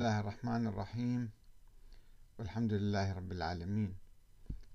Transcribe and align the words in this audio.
الله 0.00 0.20
الرحمن 0.20 0.66
الرحيم. 0.66 1.30
والحمد 2.38 2.72
لله 2.72 3.12
رب 3.12 3.32
العالمين. 3.32 3.96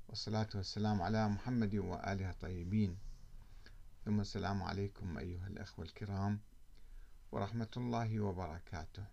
والصلاة 0.07 0.49
والسلام 0.55 1.01
على 1.01 1.29
محمد 1.29 1.75
وآله 1.75 2.29
الطيبين. 2.29 2.97
ثم 4.05 4.21
السلام 4.21 4.63
عليكم 4.63 5.17
أيها 5.17 5.47
الأخوة 5.47 5.85
الكرام 5.85 6.39
ورحمة 7.31 7.73
الله 7.77 8.19
وبركاته. 8.19 9.05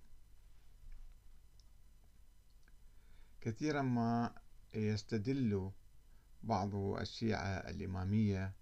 كثيرا 3.41 3.83
ما 3.83 4.35
يستدل 4.75 5.71
بعض 6.43 6.75
الشيعة 6.75 7.73
الإمامية 7.73 8.53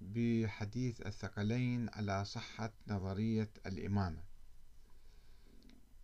بحديث 0.00 1.06
الثقلين 1.06 1.88
على 1.88 2.24
صحة 2.24 2.72
نظرية 2.88 3.50
الإمامة. 3.66 4.29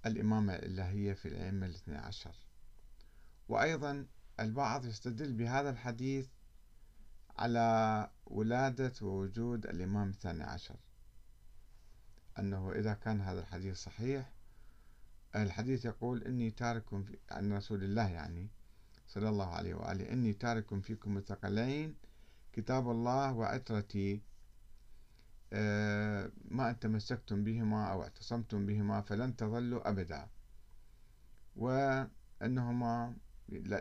الإمامة 0.06 0.54
الإلهية 0.54 1.12
في 1.12 1.28
الأئمة 1.28 1.66
الاثنى 1.66 1.96
عشر. 1.96 2.34
وأيضا 3.48 4.06
البعض 4.40 4.86
يستدل 4.86 5.32
بهذا 5.32 5.70
الحديث 5.70 6.28
على 7.36 8.10
ولادة 8.26 8.92
ووجود 9.02 9.66
الإمام 9.66 10.08
الثاني 10.08 10.42
عشر. 10.42 10.76
أنه 12.38 12.72
إذا 12.72 12.94
كان 12.94 13.20
هذا 13.20 13.40
الحديث 13.40 13.76
صحيح 13.76 14.32
الحديث 15.36 15.84
يقول 15.84 16.22
إني 16.22 16.50
تارك 16.50 16.84
عن 17.30 17.52
رسول 17.52 17.84
الله 17.84 18.08
يعني 18.08 18.48
صلى 19.06 19.28
الله 19.28 19.46
عليه 19.46 19.74
وآله 19.74 20.12
إني 20.12 20.32
تارك 20.32 20.80
فيكم 20.80 21.16
الثقلين 21.16 21.94
كتاب 22.52 22.90
الله 22.90 23.32
وعترتي 23.32 24.22
ما 26.50 26.70
أن 26.70 26.78
تمسكتم 26.78 27.44
بهما 27.44 27.92
أو 27.92 28.02
اعتصمتم 28.02 28.66
بهما 28.66 29.00
فلن 29.00 29.36
تظلوا 29.36 29.88
أبدا 29.88 30.28
وأنهما 31.56 33.16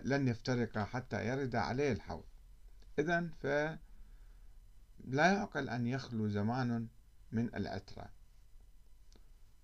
لن 0.06 0.28
يفترقا 0.28 0.84
حتى 0.84 1.28
يرد 1.28 1.56
عليه 1.56 1.92
الحوض. 1.92 2.24
إذا 3.00 3.30
فلا 3.40 3.80
يعقل 5.16 5.70
أن 5.70 5.88
يخلو 5.88 6.28
زمان 6.28 6.88
من 7.32 7.56
العترة 7.56 8.10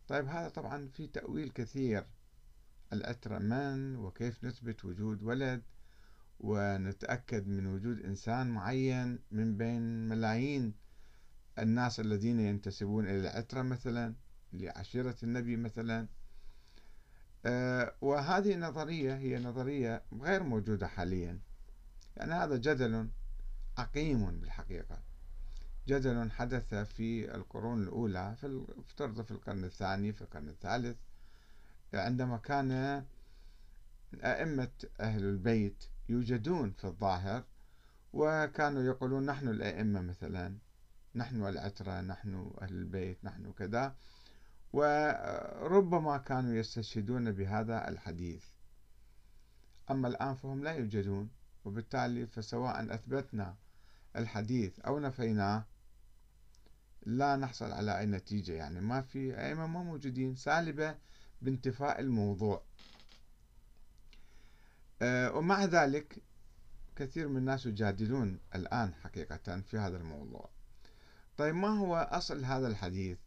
طيب 0.08 0.26
هذا 0.26 0.50
طبعا 0.50 0.88
في 0.88 1.08
تأويل 1.08 1.50
كثير. 1.50 2.06
العترة 2.94 3.40
من 3.40 3.96
وكيف 3.96 4.44
نثبت 4.44 4.86
وجود 4.86 5.24
ولد 5.24 5.62
ونتأكد 6.40 7.48
من 7.48 7.68
وجود 7.68 8.00
إنسان 8.00 8.50
معين 8.50 9.20
من 9.32 9.58
بين 9.58 10.08
ملايين 10.08 10.74
الناس 11.62 12.00
الذين 12.00 12.40
ينتسبون 12.40 13.06
إلى 13.06 13.20
العترة 13.20 13.62
مثلا 13.62 14.16
لعشيرة 14.54 15.16
النبي 15.24 15.56
مثلا. 15.56 16.08
آه، 17.46 17.94
وهذه 18.02 18.54
النظرية 18.54 19.16
هي 19.16 19.40
نظرية 19.40 20.04
غير 20.22 20.44
موجودة 20.44 20.88
حاليا. 20.88 21.40
يعني 22.18 22.34
هذا 22.34 22.58
جدل 22.58 23.10
عقيم 23.78 24.40
بالحقيقة. 24.40 25.00
جدل 25.88 26.32
حدث 26.32 26.74
في 26.74 27.36
القرون 27.36 27.84
الأولى 27.84 28.36
في 28.42 28.66
افترض 28.78 29.22
في 29.22 29.32
القرن 29.32 29.64
الثاني 29.64 30.14
في 30.14 30.22
القرن 30.22 30.50
الثالث. 30.50 30.98
عندما 31.94 32.38
كان 32.38 33.04
أئمة 34.24 34.72
أهل 35.00 35.24
البيت 35.24 35.84
يوجدون 36.10 36.72
في 36.72 36.86
الظاهر 36.86 37.44
وكانوا 38.14 38.84
يقولون 38.84 39.26
نحن 39.26 39.48
الأئمة 39.48 40.02
مثلا. 40.02 40.58
نحن 41.16 41.46
العترة 41.46 42.02
نحن 42.02 42.52
أهل 42.62 42.74
البيت 42.74 43.26
نحن 43.26 43.52
كذا. 43.52 43.96
وربما 44.74 46.18
كانوا 46.18 46.56
يستشهدون 46.56 47.32
بهذا 47.32 47.88
الحديث. 47.90 48.46
أما 49.92 50.08
الآن 50.08 50.36
فهم 50.36 50.64
لا 50.64 50.72
يوجدون 50.72 51.30
وبالتالي 51.66 52.28
فسواء 52.28 52.94
أثبتنا 52.96 53.56
الحديث 54.16 54.80
أو 54.80 55.00
نفيناه 55.00 55.66
لا 57.06 57.36
نحصل 57.36 57.72
على 57.72 58.00
أي 58.00 58.06
نتيجة. 58.06 58.52
يعني 58.52 58.82
ما 58.82 59.02
في 59.02 59.40
أئمة 59.40 59.68
ما 59.68 59.84
موجودين. 59.84 60.36
سالبة 60.36 60.96
بانتفاء 61.42 62.00
الموضوع. 62.00 62.64
آه، 65.02 65.32
ومع 65.38 65.66
ذلك 65.66 66.22
كثير 66.96 67.28
من 67.28 67.38
الناس 67.38 67.66
يجادلون 67.66 68.40
الآن 68.56 68.94
حقيقة 68.94 69.62
في 69.62 69.78
هذا 69.78 69.98
الموضوع. 69.98 70.50
طيب 71.42 71.56
ما 71.56 71.70
هو 71.80 71.96
أصل 71.96 72.46
هذا 72.46 72.68
الحديث؟ 72.68 73.18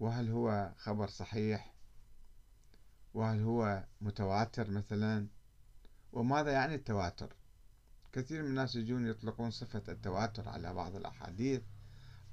وهل 0.00 0.30
هو 0.30 0.72
خبر 0.76 1.08
صحيح؟ 1.08 1.74
وهل 3.14 3.40
هو 3.42 3.84
متواتر 4.00 4.70
مثلا؟ 4.70 5.26
وماذا 6.12 6.52
يعني 6.52 6.74
التواتر؟ 6.74 7.36
كثير 8.12 8.42
من 8.42 8.48
الناس 8.48 8.76
يجون 8.76 9.06
يطلقون 9.06 9.50
صفة 9.50 9.82
التواتر 9.88 10.48
على 10.48 10.74
بعض 10.74 10.96
الأحاديث. 10.96 11.62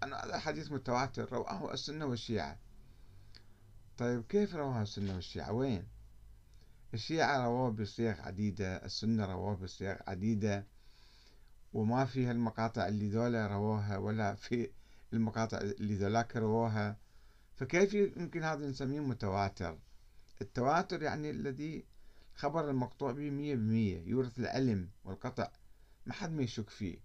أن 0.04 0.14
هذا 0.14 0.36
الحديث 0.36 0.72
متواتر 0.72 1.34
رواه 1.34 1.74
السنة 1.74 2.06
والشيعة. 2.06 2.58
طيب 3.98 4.24
كيف 4.30 4.56
رواه 4.56 4.82
السنة 4.82 5.16
والشيعة؟ 5.16 5.52
وين؟ 5.52 5.88
الشيعة 6.94 7.46
رواه 7.46 7.70
بصيغ 7.70 8.22
عديدة 8.22 8.86
السنة 8.86 9.26
رواه 9.26 9.56
بصيغ 9.56 9.96
عديدة. 10.08 10.66
وما 11.74 12.06
في 12.06 12.32
المقاطع 12.32 12.88
اللي 12.88 13.10
ذولا 13.10 13.48
رووها 13.48 13.98
ولا 13.98 14.36
في 14.36 14.70
المقاطع 15.14 15.58
اللي 15.58 15.96
ذولاك 15.96 16.38
رووها 16.38 16.98
فكيف 17.56 17.94
يمكن 17.94 18.44
هذا 18.44 18.68
نسميه 18.68 19.00
متواتر؟ 19.00 19.78
التواتر 20.42 21.04
يعني 21.04 21.30
الذي 21.30 21.86
خبر 22.36 22.70
المقطوع 22.70 23.12
به 23.12 23.30
مية 23.30 23.56
بمية 23.56 24.00
يورث 24.08 24.40
العلم 24.40 24.90
والقطع 25.04 25.52
ما 26.06 26.14
حد 26.14 26.32
ما 26.32 26.44
يشك 26.44 26.70
فيه. 26.70 26.98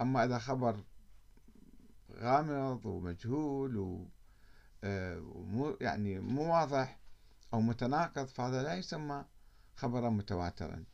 أما 0.00 0.24
إذا 0.24 0.38
خبر 0.38 0.84
غامض 2.12 2.86
ومجهول 2.86 3.76
و 3.76 4.06
آه، 4.84 5.76
يعني 5.80 6.20
مو 6.20 6.54
واضح 6.54 6.98
أو 7.54 7.60
متناقض 7.60 8.24
فهذا 8.24 8.62
لا 8.62 8.74
يسمى 8.74 9.24
خبرا 9.76 10.10
متواترا. 10.10 10.84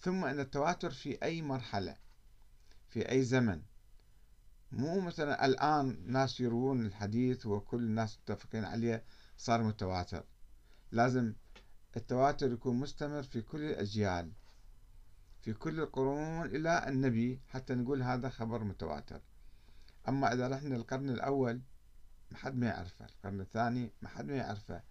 ثم 0.00 0.24
أن 0.24 0.40
التواتر 0.40 0.90
في 0.90 1.22
أي 1.22 1.42
مرحلة 1.42 1.96
في 2.88 3.10
أي 3.10 3.22
زمن. 3.22 3.62
مو 4.72 5.00
مثلا 5.00 5.46
الآن 5.46 6.02
ناس 6.06 6.40
يروون 6.40 6.86
الحديث 6.86 7.46
وكل 7.46 7.82
الناس 7.82 8.18
متفقين 8.18 8.64
عليه 8.64 9.04
صار 9.36 9.62
متواتر. 9.62 10.24
لازم 10.92 11.34
التواتر 11.96 12.52
يكون 12.52 12.76
مستمر 12.76 13.22
في 13.22 13.42
كل 13.42 13.60
الأجيال 13.60 14.32
في 15.42 15.52
كل 15.52 15.80
القرون 15.80 16.46
إلى 16.46 16.88
النبي 16.88 17.40
حتى 17.48 17.74
نقول 17.74 18.02
هذا 18.02 18.28
خبر 18.28 18.64
متواتر. 18.64 19.20
أما 20.08 20.32
إذا 20.32 20.48
رحنا 20.48 20.76
القرن 20.76 21.10
الأول 21.10 21.60
ما 22.30 22.38
حد 22.38 22.56
ما 22.56 22.66
يعرفه. 22.66 23.04
القرن 23.04 23.40
الثاني 23.40 23.92
ما 24.02 24.08
حد 24.08 24.24
ما 24.24 24.36
يعرفه. 24.36 24.82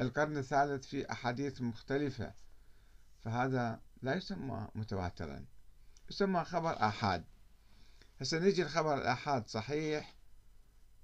القرن 0.00 0.36
الثالث 0.36 0.86
في 0.86 1.12
أحاديث 1.12 1.60
مختلفة. 1.60 2.34
فهذا 3.20 3.80
لا 4.02 4.14
يسمى 4.14 4.68
متواترا 4.74 5.44
يسمى 6.10 6.44
خبر 6.44 6.82
آحاد. 6.82 7.24
هسه 8.20 8.38
نجي 8.38 8.62
الخبر 8.62 8.94
الآحاد 8.94 9.48
صحيح 9.48 10.14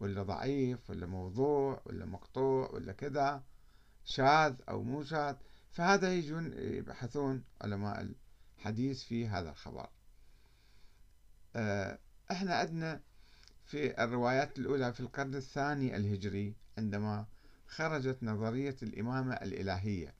ولا 0.00 0.22
ضعيف 0.22 0.90
ولا 0.90 1.06
موضوع 1.06 1.82
ولا 1.86 2.06
مقطوع 2.06 2.70
ولا 2.70 2.92
كذا 2.92 3.42
شاذ 4.04 4.54
أو 4.68 4.82
مو 4.82 5.04
شاذ 5.04 5.36
فهذا 5.70 6.14
يجون 6.14 6.52
يبحثون 6.52 7.44
علماء 7.60 8.14
الحديث 8.58 9.02
في 9.02 9.28
هذا 9.28 9.50
الخبر. 9.50 9.88
آه، 11.56 11.98
إحنا 12.30 12.54
عندنا 12.54 13.00
في 13.64 14.04
الروايات 14.04 14.58
الأولى 14.58 14.92
في 14.92 15.00
القرن 15.00 15.34
الثاني 15.34 15.96
الهجري 15.96 16.54
عندما 16.78 17.26
خرجت 17.66 18.18
نظرية 18.22 18.76
الإمامة 18.82 19.34
الإلهية. 19.34 20.14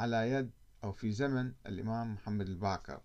على 0.00 0.30
يد 0.30 0.50
أو 0.84 0.92
في 0.92 1.12
زمن 1.12 1.52
الإمام 1.66 2.14
محمد 2.14 2.48
الباقر 2.48 3.00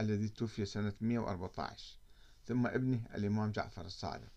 الذي 0.00 0.28
توفي 0.28 0.64
سنة 0.64 0.92
114 1.00 1.98
ثم 2.44 2.66
ابنه 2.66 3.00
الإمام 3.14 3.52
جعفر 3.52 3.84
الصادق. 3.86 4.28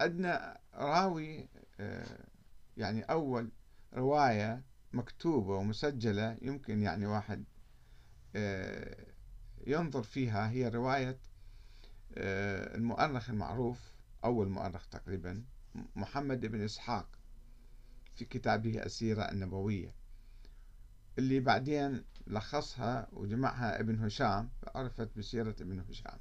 عندنا 0.00 0.52
آه، 0.54 0.60
راوي 0.74 1.48
آه، 1.80 2.26
يعني 2.76 3.02
أول 3.02 3.50
رواية 3.94 4.62
مكتوبة 4.92 5.54
ومسجلة 5.54 6.38
يمكن 6.42 6.82
يعني 6.82 7.06
واحد 7.06 7.44
آه، 8.36 9.06
ينظر 9.66 10.02
فيها 10.02 10.50
هي 10.50 10.68
رواية 10.68 11.18
المؤرخ 12.16 13.30
المعروف 13.30 13.92
أول 14.24 14.48
مؤرخ 14.48 14.86
تقريبا 14.86 15.44
محمد 15.96 16.46
بن 16.46 16.64
إسحاق. 16.64 17.17
في 18.18 18.24
كتابه 18.24 18.82
السيرة 18.82 19.22
النبوية. 19.22 19.94
اللي 21.18 21.40
بعدين 21.40 22.04
لخصها 22.26 23.08
وجمعها 23.12 23.80
ابن 23.80 24.04
هشام 24.04 24.50
عرفت 24.74 25.18
بسيرة 25.18 25.56
ابن 25.60 25.80
هشام. 25.80 26.18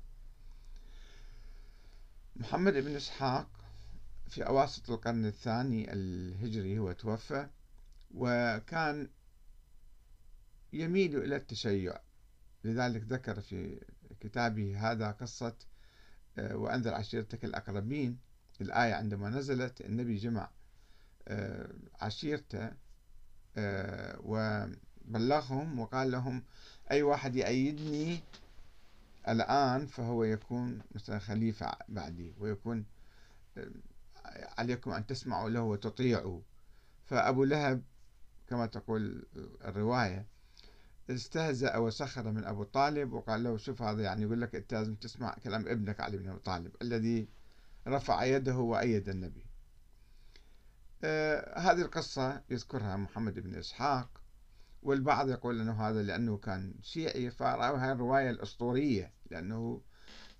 محمد 2.35 2.73
بن 2.73 2.95
إسحاق 2.95 3.49
في 4.27 4.47
أواسط 4.47 4.89
القرن 4.89 5.25
الثاني 5.25 5.93
الهجري 5.93 6.79
هو 6.79 6.91
توفى 6.91 7.47
وكان 8.13 9.09
يميل 10.73 11.17
إلى 11.17 11.35
التشيع. 11.35 11.99
لذلك 12.63 13.03
ذكر 13.03 13.41
في 13.41 13.81
كتابه 14.19 14.91
هذا 14.91 15.11
قصة 15.11 15.55
آه، 16.37 16.55
وأنذر 16.55 16.93
عشيرتك 16.93 17.45
الأقربين. 17.45 18.19
الآية 18.61 18.93
عندما 18.93 19.29
نزلت 19.29 19.81
النبي 19.81 20.15
جمع 20.15 20.49
عشيرته 22.01 22.71
آه، 23.57 24.19
وبلغهم 24.23 25.79
وقال 25.79 26.11
لهم 26.11 26.43
أي 26.91 27.01
واحد 27.01 27.35
يأيدني 27.35 28.19
الآن 29.27 29.85
فهو 29.85 30.23
يكون 30.23 30.81
مثلا 30.95 31.19
خليفة 31.19 31.77
بعدي 31.89 32.33
ويكون 32.39 32.85
عليكم 34.57 34.91
أن 34.91 35.05
تسمعوا 35.05 35.49
له 35.49 35.61
وتطيعوا. 35.61 36.41
فأبو 37.05 37.43
لهب 37.43 37.83
كما 38.47 38.65
تقول 38.65 39.25
الرواية 39.65 40.25
استهزأ 41.09 41.77
وسخر 41.77 42.31
من 42.31 42.45
أبو 42.45 42.63
طالب 42.63 43.13
وقال 43.13 43.43
له 43.43 43.57
شوف 43.57 43.81
هذا 43.81 44.03
يعني 44.03 44.21
يقول 44.21 44.41
لك 44.41 44.55
أنت 44.55 44.73
لازم 44.73 44.95
تسمع 44.95 45.35
كلام 45.43 45.67
ابنك 45.67 45.99
علي 45.99 46.17
بن 46.17 46.29
أبي 46.29 46.39
طالب 46.39 46.71
الذي 46.81 47.27
رفع 47.87 48.23
يده 48.23 48.57
وأيد 48.57 49.09
النبي. 49.09 49.46
آه 51.03 51.59
هذه 51.59 51.81
القصة 51.81 52.41
يذكرها 52.49 52.95
محمد 52.95 53.39
بن 53.39 53.55
إسحاق 53.55 54.21
والبعض 54.83 55.29
يقول 55.29 55.61
أنه 55.61 55.89
هذا 55.89 56.03
لأنه 56.03 56.37
كان 56.37 56.73
شيعي 56.81 57.31
فرأوا 57.31 57.77
هذه 57.77 57.91
الرواية 57.91 58.29
الأسطورية 58.29 59.13
لأنه 59.31 59.81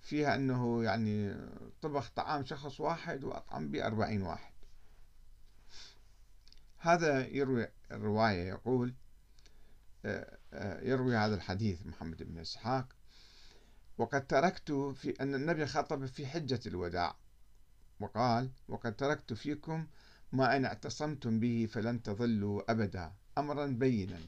فيها 0.00 0.34
أنه 0.34 0.84
يعني 0.84 1.36
طبخ 1.82 2.10
طعام 2.10 2.44
شخص 2.44 2.80
واحد 2.80 3.24
وأطعم 3.24 3.70
به 3.70 3.86
أربعين 3.86 4.22
واحد. 4.22 4.52
هذا 6.78 7.26
يروي 7.26 7.68
الرواية 7.90 8.48
يقول 8.48 8.94
آه، 10.04 10.38
آه، 10.52 10.80
يروي 10.80 11.16
هذا 11.16 11.34
الحديث 11.34 11.86
محمد 11.86 12.22
بن 12.22 12.38
إسحاق 12.38 12.86
وقد 13.98 14.26
تركت 14.26 14.72
في 14.72 15.10
أن 15.20 15.34
النبي 15.34 15.66
خطب 15.66 16.06
في 16.06 16.26
حجة 16.26 16.60
الوداع. 16.66 17.16
وقال 18.00 18.50
وقد 18.68 18.96
تركت 18.96 19.32
فيكم 19.32 19.86
ما 20.32 20.56
إن 20.56 20.64
اعتصمتم 20.64 21.40
به 21.40 21.68
فلن 21.70 22.02
تضلوا 22.02 22.70
أبدا. 22.70 23.12
أمرا 23.38 23.66
بينا. 23.66 24.20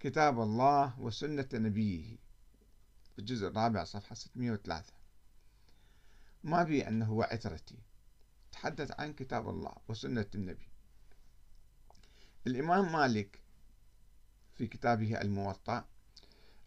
كتاب 0.00 0.40
الله 0.40 1.00
وسنة 1.00 1.48
نبيه. 1.54 2.18
الجزء 3.18 3.46
الرابع 3.46 3.84
صفحة 3.84 4.14
603 4.14 4.92
ما 6.44 6.62
بي 6.62 6.88
أنه 6.88 7.06
هو 7.06 7.22
عترتي 7.22 7.78
تحدث 8.52 9.00
عن 9.00 9.12
كتاب 9.12 9.48
الله 9.48 9.72
وسنة 9.88 10.26
النبي. 10.34 10.68
الإمام 12.46 12.92
مالك 12.92 13.40
في 14.56 14.66
كتابه 14.66 15.20
الموطأ 15.20 15.84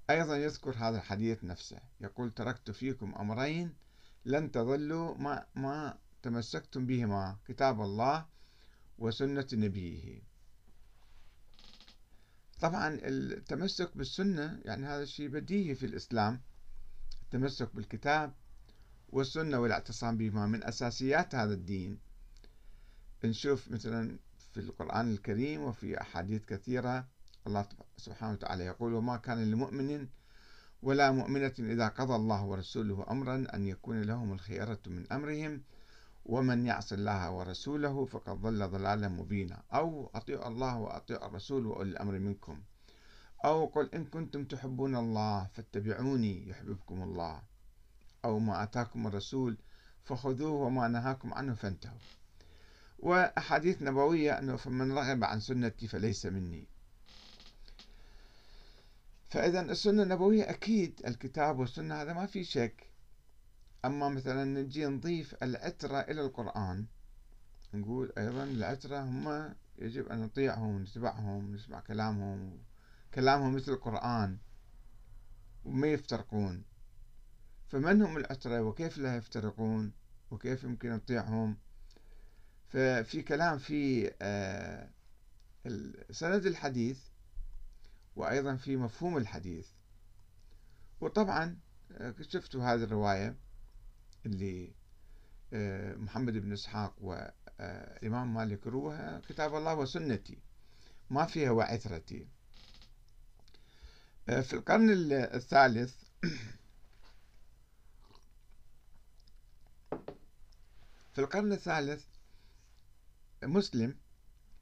أيضا 0.10 0.38
يذكر 0.38 0.76
هذا 0.76 0.98
الحديث 0.98 1.44
نفسه. 1.44 1.80
يقول 2.02 2.32
تركت 2.32 2.72
فيكم 2.72 3.16
أمرين 3.16 3.74
لن 4.26 4.52
تضلوا. 4.52 5.16
ما, 5.18 5.46
ما 5.56 5.98
تمسكتم 6.22 6.86
بهما. 6.86 7.38
كتاب 7.46 7.82
الله 7.82 8.26
وسنة 8.98 9.48
نبيه. 9.54 10.22
طبعا 12.62 13.00
التمسك 13.04 13.98
بالسنة 13.98 14.60
يعني 14.66 14.86
هذا 14.86 15.04
الشيء 15.04 15.28
بديهي 15.28 15.76
في 15.76 15.86
الإسلام 15.86 16.42
التمسك 17.24 17.76
بالكتاب 17.76 18.34
والسنة 19.10 19.60
والاعتصام 19.60 20.18
بهما 20.18 20.48
من 20.48 20.64
أساسيات 20.64 21.36
هذا 21.36 21.54
الدين. 21.54 22.00
نشوف 23.24 23.72
مثلا 23.72 24.18
في 24.54 24.60
القرآن 24.60 25.12
الكريم 25.12 25.62
وفي 25.62 26.02
أحاديث 26.02 26.46
كثيرة 26.46 27.08
الله 27.48 27.66
سبحانه 27.98 28.34
وتعالى 28.34 28.66
يقول 28.66 28.94
وما 28.94 29.18
كان 29.18 29.52
لمؤمن 29.52 30.08
ولا 30.82 31.12
مؤمنة 31.12 31.54
إذا 31.60 31.88
قضى 31.88 32.16
الله 32.16 32.44
ورسوله 32.44 33.06
أمرا 33.12 33.48
أن 33.54 33.68
يكون 33.68 34.02
لهم 34.02 34.34
الخيرة 34.34 34.80
من 34.88 35.12
أمرهم 35.12 35.62
ومن 36.26 36.66
يعص 36.66 36.94
الله 36.94 37.32
ورسوله 37.32 38.06
فقد 38.06 38.42
ضل 38.42 38.68
ضلالا 38.68 39.08
مبينا. 39.08 39.64
أو 39.74 40.12
أطيعوا 40.16 40.48
الله 40.48 40.78
وأطيعوا 40.78 41.28
الرسول 41.28 41.66
وأولي 41.66 41.92
الأمر 41.92 42.20
منكم. 42.20 42.62
أو 43.46 43.66
قل 43.66 43.90
إن 43.94 44.06
كنتم 44.06 44.46
تحبون 44.46 44.96
الله 44.96 45.48
فاتبعوني 45.54 46.50
يحببكم 46.50 47.04
الله. 47.04 47.42
أو 48.26 48.40
ما 48.40 48.64
أتاكم 48.64 49.08
الرسول 49.08 49.58
فخذوه 50.04 50.52
وما 50.52 50.88
نهاكم 50.88 51.34
عنه 51.34 51.54
فانتهوا. 51.54 52.00
وأحاديث 53.00 53.82
نبوية 53.82 54.40
أنه 54.40 54.56
فمن 54.56 54.92
رغب 54.92 55.24
عن 55.24 55.40
سنتي 55.40 55.88
فليس 55.88 56.26
مني. 56.26 56.68
فإذا 59.30 59.62
السنة 59.62 60.04
النبوية 60.04 60.50
أكيد 60.50 61.02
الكتاب 61.08 61.60
والسنة 61.60 62.02
هذا 62.02 62.14
ما 62.14 62.26
في 62.26 62.44
شك. 62.44 62.93
أما 63.86 64.10
مثلا 64.10 64.44
نجي 64.44 64.86
نضيف 64.86 65.36
العترة 65.44 66.00
إلى 66.00 66.22
القرآن 66.22 66.86
نقول 67.74 68.14
أيضا 68.18 68.44
العترة 68.44 69.02
هم 69.02 69.56
يجب 69.80 70.08
أن 70.08 70.22
نطيعهم 70.22 70.76
ونتبعهم 70.76 71.54
نسمع 71.54 71.80
كلامهم 71.80 72.60
كلامهم 73.14 73.56
مثل 73.56 73.72
القرآن 73.72 74.38
وما 75.66 75.88
يفترقون. 75.88 76.64
فمن 77.68 78.02
هم 78.02 78.18
العترة 78.18 78.62
وكيف 78.62 78.98
لا 78.98 79.16
يفترقون 79.16 79.92
وكيف 80.32 80.64
يمكن 80.64 80.90
نطيعهم؟ 80.90 81.58
ففي 82.68 83.22
كلام 83.22 83.58
في 83.58 84.12
آه، 84.22 84.90
سند 86.12 86.46
الحديث 86.46 87.00
وأيضا 88.16 88.56
في 88.56 88.78
مفهوم 88.78 89.18
الحديث. 89.18 89.68
وطبعا 91.02 91.58
آه، 91.92 92.16
شفتوا 92.22 92.64
هذه 92.64 92.84
الرواية. 92.84 93.43
اللي 94.26 94.74
آه، 95.54 95.96
محمد 95.96 96.34
بن 96.34 96.52
إسحاق 96.52 96.96
وإمام 97.02 98.34
مالك 98.34 98.68
روها 98.68 99.22
كتاب 99.30 99.56
الله 99.56 99.76
وسنتي. 99.76 100.38
ما 101.10 101.26
فيها 101.26 101.52
وعثرتي. 101.52 102.28
في 104.26 104.54
القرن 104.54 104.90
الثالث 105.12 105.96
في 111.14 111.20
القرن 111.20 111.52
الثالث 111.52 112.06
مسلم 113.44 113.98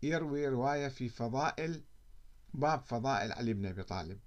يروي 0.03 0.47
رواية 0.47 0.87
في 0.87 1.09
فضائل 1.09 1.83
باب 2.53 2.83
فضائل 2.83 3.31
علي 3.31 3.53
بن 3.53 3.65
أبي 3.65 3.83
طالب. 3.83 4.19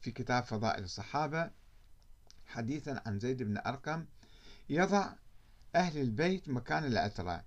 في 0.00 0.10
كتاب 0.10 0.44
فضائل 0.44 0.84
الصحابة 0.84 1.50
حديثا 2.46 3.02
عن 3.06 3.18
زيد 3.18 3.42
بن 3.42 3.58
أرقم 3.58 4.06
يضع 4.70 5.12
أهل 5.74 5.98
البيت 5.98 6.48
مكان 6.48 6.84
العترة 6.84 7.44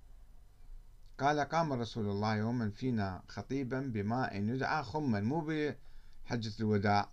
قال 1.18 1.40
قام 1.40 1.72
رسول 1.72 2.06
الله 2.06 2.36
يوما 2.36 2.70
فينا 2.70 3.22
خطيبا 3.28 3.80
بماء 3.80 4.36
يدعى 4.36 4.82
خما 4.82 5.20
مو 5.20 5.40
بحجة 5.40 6.52
الوداع 6.60 7.08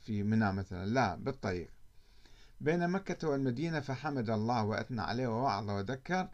في 0.00 0.22
منى 0.22 0.52
مثلا 0.52 0.86
لا 0.86 1.14
بالطريق. 1.14 1.70
بين 2.60 2.88
مكة 2.88 3.28
والمدينة 3.28 3.80
فحمد 3.80 4.30
الله 4.30 4.64
وأثنى 4.64 5.00
عليه 5.00 5.26
ووعظ 5.26 5.70
وذكر 5.70 6.28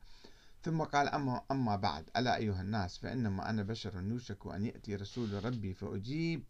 ثم 0.62 0.82
قال 0.82 1.08
أما, 1.08 1.42
أما 1.50 1.76
بعد 1.76 2.11
ألا 2.16 2.37
أيها 2.37 2.62
الناس 2.62 2.99
فإنما 2.99 3.50
أنا 3.50 3.62
بشر 3.62 4.02
يوشك 4.02 4.47
أن 4.47 4.66
يأتي 4.66 4.97
رسول 4.97 5.44
ربي 5.44 5.75
فأجيب 5.75 6.44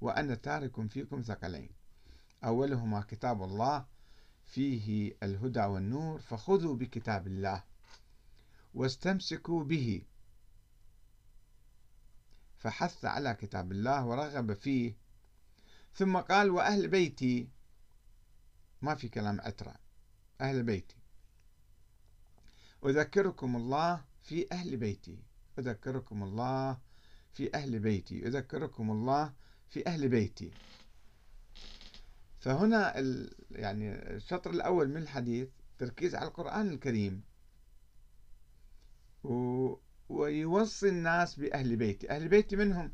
وأنا 0.00 0.34
تارك 0.34 0.88
فيكم 0.88 1.22
ثقلين. 1.22 1.70
أولهما 2.44 3.00
كتاب 3.00 3.42
الله 3.42 3.84
فيه 4.48 5.16
الهدى 5.22 5.60
والنور 5.60 6.18
فخذوا 6.18 6.76
بكتاب 6.76 7.26
الله 7.26 7.62
واستمسكوا 8.74 9.64
به. 9.64 10.02
فحث 12.58 13.04
على 13.04 13.34
كتاب 13.34 13.72
الله 13.72 14.06
ورغب 14.06 14.52
فيه. 14.52 14.96
ثم 15.94 16.16
قال 16.16 16.50
وأهل 16.50 16.88
بيتي. 16.88 17.48
ما 18.82 18.94
في 18.94 19.08
كلام 19.08 19.40
عترة. 19.40 19.74
أهل 20.40 20.62
بيتي. 20.62 20.96
أذكركم 22.84 23.56
الله 23.56 24.04
في 24.22 24.52
أهل 24.52 24.76
بيتي. 24.76 25.18
أذكركم 25.58 26.22
الله 26.22 26.78
في 27.32 27.54
أهل 27.54 27.78
بيتي. 27.78 28.26
أذكركم 28.26 28.90
الله 28.90 29.32
في 29.68 29.86
أهل 29.86 30.08
بيتي. 30.08 30.50
فهنا 32.48 32.94
يعني 33.50 33.92
الشطر 34.16 34.50
الأول 34.50 34.88
من 34.88 34.96
الحديث 34.96 35.48
تركيز 35.78 36.14
على 36.14 36.28
القرآن 36.28 36.68
الكريم. 36.68 37.22
و 39.24 39.74
ويوصي 40.08 40.88
الناس 40.88 41.36
بأهل 41.40 41.76
بيتي 41.76 42.10
أهل 42.10 42.28
بيتي 42.28 42.56
منهم؟ 42.56 42.92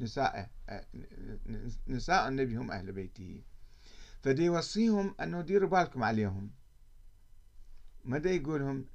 نساء 0.00 0.50
نساء 1.88 2.28
النبي 2.28 2.56
هم 2.56 2.70
أهل 2.70 2.92
بيته. 2.92 3.42
فدي 4.22 4.44
يوصيهم 4.44 5.14
أنه 5.20 5.40
ديروا 5.40 5.68
بالكم 5.68 6.02
عليهم. 6.02 6.50
مدى 8.04 8.28
يقولهم 8.28 8.86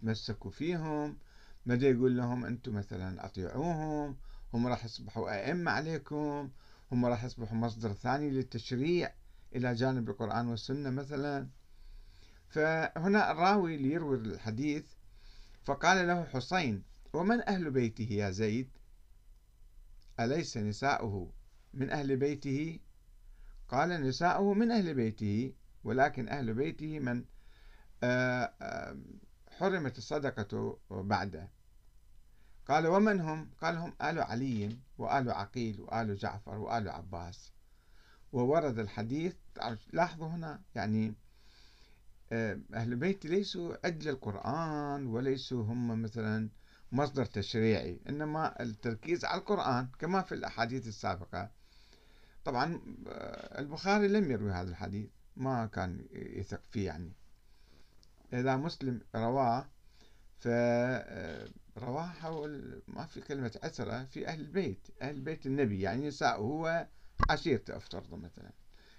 تمسكوا 0.00 0.50
فيهم 0.50 1.18
مدى 1.66 1.86
يقول 1.86 2.16
لهم 2.16 2.44
أنتم 2.44 2.74
مثلا 2.74 3.24
أطيعوهم 3.24 4.16
هم 4.54 4.66
راح 4.66 4.84
يصبحوا 4.84 5.30
أئمة 5.30 5.70
عليكم 5.70 6.50
هم 6.92 7.06
راح 7.06 7.24
يصبحوا 7.24 7.56
مصدر 7.56 7.92
ثاني 7.92 8.30
للتشريع. 8.30 9.21
إلى 9.56 9.74
جانب 9.74 10.10
القرآن 10.10 10.48
والسنة 10.48 10.90
مثلا. 10.90 11.48
فهنا 12.48 13.30
الراوي 13.30 13.74
اللي 13.74 13.92
يروي 13.92 14.16
الحديث 14.16 14.86
فقال 15.64 16.06
له 16.06 16.24
حسين 16.24 16.82
ومن 17.12 17.48
أهل 17.48 17.70
بيته 17.70 18.08
يا 18.10 18.30
زيد؟ 18.30 18.70
أليس 20.20 20.56
نساؤه 20.56 21.32
من 21.74 21.90
أهل 21.90 22.16
بيته؟ 22.16 22.78
قال 23.68 23.88
نساؤه 23.88 24.54
من 24.54 24.70
أهل 24.70 24.94
بيته 24.94 25.52
ولكن 25.84 26.28
أهل 26.28 26.54
بيته 26.54 26.98
من 26.98 27.24
آه، 28.04 28.52
آه، 28.62 28.96
حرمت 29.58 29.98
الصدقة 29.98 30.78
بعده. 30.90 31.50
قال 32.68 32.86
ومن 32.86 33.20
هم؟ 33.20 33.50
قال 33.60 33.76
هم 33.76 33.92
آل 34.02 34.18
علي 34.18 34.78
وآل 34.98 35.30
عقيل 35.30 35.80
وآل 35.80 36.16
جعفر 36.16 36.58
وآل 36.58 36.88
عباس. 36.88 37.52
وورد 38.32 38.78
الحديث. 38.78 39.34
لاحظوا 39.92 40.28
هنا 40.28 40.60
يعني 40.74 41.14
آه، 42.32 42.58
أهل 42.74 42.92
البيت 42.92 43.26
ليسوا 43.26 43.86
أجل 43.86 44.08
القرآن 44.08 45.06
وليسوا 45.06 45.64
هم 45.64 46.02
مثلا 46.02 46.48
مصدر 46.92 47.24
تشريعي 47.24 48.00
إنما 48.08 48.62
التركيز 48.62 49.24
على 49.24 49.40
القرآن 49.40 49.88
كما 49.98 50.22
في 50.22 50.34
الأحاديث 50.34 50.88
السابقة. 50.88 51.50
طبعا 52.44 52.80
آه، 53.08 53.60
البخاري 53.60 54.08
لم 54.08 54.30
يروي 54.30 54.52
هذا 54.52 54.70
الحديث 54.70 55.10
ما 55.36 55.66
كان 55.66 56.06
يثق 56.12 56.62
فيه 56.70 56.86
يعني. 56.86 57.12
إذا 58.32 58.56
مسلم 58.56 59.00
رواه 59.14 59.66
فرواه 60.40 62.06
حول 62.06 62.82
ما 62.88 63.06
في 63.06 63.20
كلمة 63.20 63.58
أسرة 63.62 64.04
في 64.04 64.28
أهل 64.28 64.40
البيت. 64.40 64.88
أهل 65.02 65.20
بيت 65.20 65.46
النبي 65.46 65.80
يعني 65.80 66.08
نساء 66.08 66.40
هو 66.40 66.86
عشيرته 67.30 67.76
افترض 67.76 68.14
مثلا. 68.14 68.50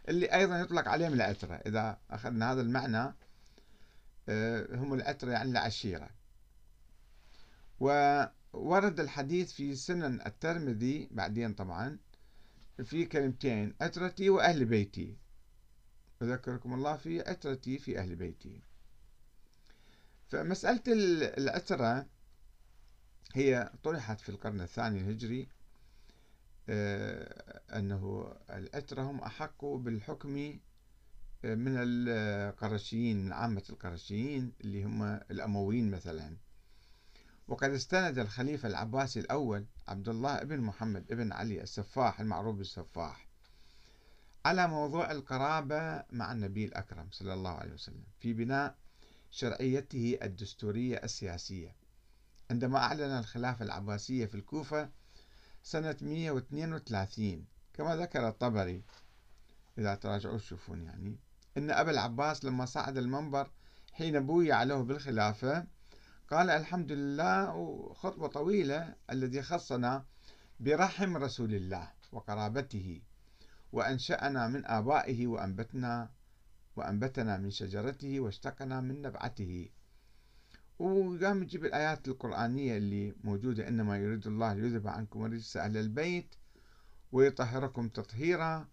اللي 0.10 0.26
أيضا 0.26 0.60
يطلق 0.60 0.88
عليهم 0.88 1.14
العترة. 1.14 1.56
إذا 1.56 2.00
أخذنا 2.12 2.52
هذا 2.52 2.62
المعنى 2.62 3.14
آه، 4.30 4.76
هم 4.76 4.94
العترة 4.94 5.32
يعني 5.32 5.52
العشيرة. 5.52 6.10
وورد 7.80 9.00
الحديث 9.00 9.52
في 9.52 9.76
سنن 9.76 10.22
الترمذي 10.26 11.08
بعدين 11.12 11.54
طبعا 11.54 11.98
في 12.84 13.06
كلمتين 13.06 13.76
عترتي 13.82 14.30
وأهل 14.30 14.66
بيتي. 14.66 15.18
أذكركم 16.22 16.74
الله 16.74 16.96
في 16.96 17.22
عترتي 17.22 17.78
في 17.78 18.00
أهل 18.00 18.16
بيتي. 18.16 18.62
فمسألة 20.30 20.82
العترة 21.38 22.06
هي 23.34 23.72
طرحت 23.84 24.22
في 24.22 24.30
القرن 24.30 24.62
الثاني 24.62 25.00
الهجري. 25.00 25.48
أنه 26.70 28.34
العترة 28.50 29.02
هم 29.02 29.20
أحق 29.20 29.66
بالحكم 29.66 30.60
آه، 31.46 31.56
من 31.56 31.74
القرشيين 31.78 33.26
من 33.26 33.34
عامة 33.34 33.64
القرشيين 33.70 34.52
اللي 34.62 34.84
هم 34.84 35.04
الأمويين 35.04 35.92
مثلا. 35.92 36.38
وقد 37.48 37.70
استند 37.70 38.20
الخليفة 38.20 38.68
العباسي 38.68 39.20
الأول 39.20 39.66
عبد 39.88 40.10
الله 40.10 40.44
بن 40.44 40.60
محمد 40.60 41.08
بن 41.08 41.32
علي 41.32 41.62
السفاح 41.62 42.20
المعروف 42.20 42.56
بالسفاح 42.56 43.28
على 44.46 44.68
موضوع 44.68 45.12
القرابة 45.12 46.04
مع 46.12 46.32
النبي 46.32 46.66
الأكرم 46.66 47.08
صلى 47.12 47.34
الله 47.34 47.50
عليه 47.50 47.74
وسلم 47.74 48.04
في 48.20 48.34
بناء 48.34 48.76
شرعيته 49.32 50.18
الدستورية 50.22 50.98
السياسية. 50.98 51.76
عندما 52.52 52.78
أعلن 52.78 53.02
الخلافة 53.20 53.66
العباسية 53.66 54.26
في 54.26 54.36
الكوفة 54.36 54.90
سنة 55.64 55.98
132 56.02 57.46
كما 57.74 57.96
ذكر 57.96 58.28
الطبري 58.28 58.84
إذا 59.78 59.96
تراجعوا 59.96 60.38
تشوفون 60.38 60.82
يعني 60.82 61.18
إن 61.58 61.72
أبا 61.72 61.92
العباس 61.92 62.46
لما 62.46 62.66
صعد 62.66 62.98
المنبر 62.98 63.52
حين 63.94 64.26
بويع 64.26 64.64
له 64.64 64.84
بالخلافة 64.84 65.66
قال 66.30 66.50
الحمد 66.50 66.92
لله 66.92 67.56
وخطبة 67.56 68.28
طويلة 68.28 68.96
الذي 69.10 69.42
خصنا 69.42 70.06
برحم 70.60 71.18
رسول 71.18 71.54
الله 71.56 71.92
وقرابته 72.12 73.02
وأنشأنا 73.72 74.48
من 74.48 74.66
آبائه 74.66 75.28
وأنبتنا 75.28 76.10
وأنبتنا 76.76 77.38
من 77.38 77.52
شجرته 77.52 78.20
واشتقنا 78.20 78.82
من 78.82 79.02
نبعته. 79.02 79.70
وقام 80.84 81.44
يجيب 81.44 81.66
الآيات 81.66 82.08
القرآنية 82.08 82.78
اللي 82.78 83.16
موجودة 83.24 83.68
إنما 83.68 83.98
يريد 83.98 84.28
الله 84.28 84.54
ليذهب 84.54 84.88
عنكم 84.88 85.24
رجس 85.24 85.58
أهل 85.58 85.78
البيت 85.78 86.36
ويطهركم 87.12 87.90
تطهيرا. 87.90 88.68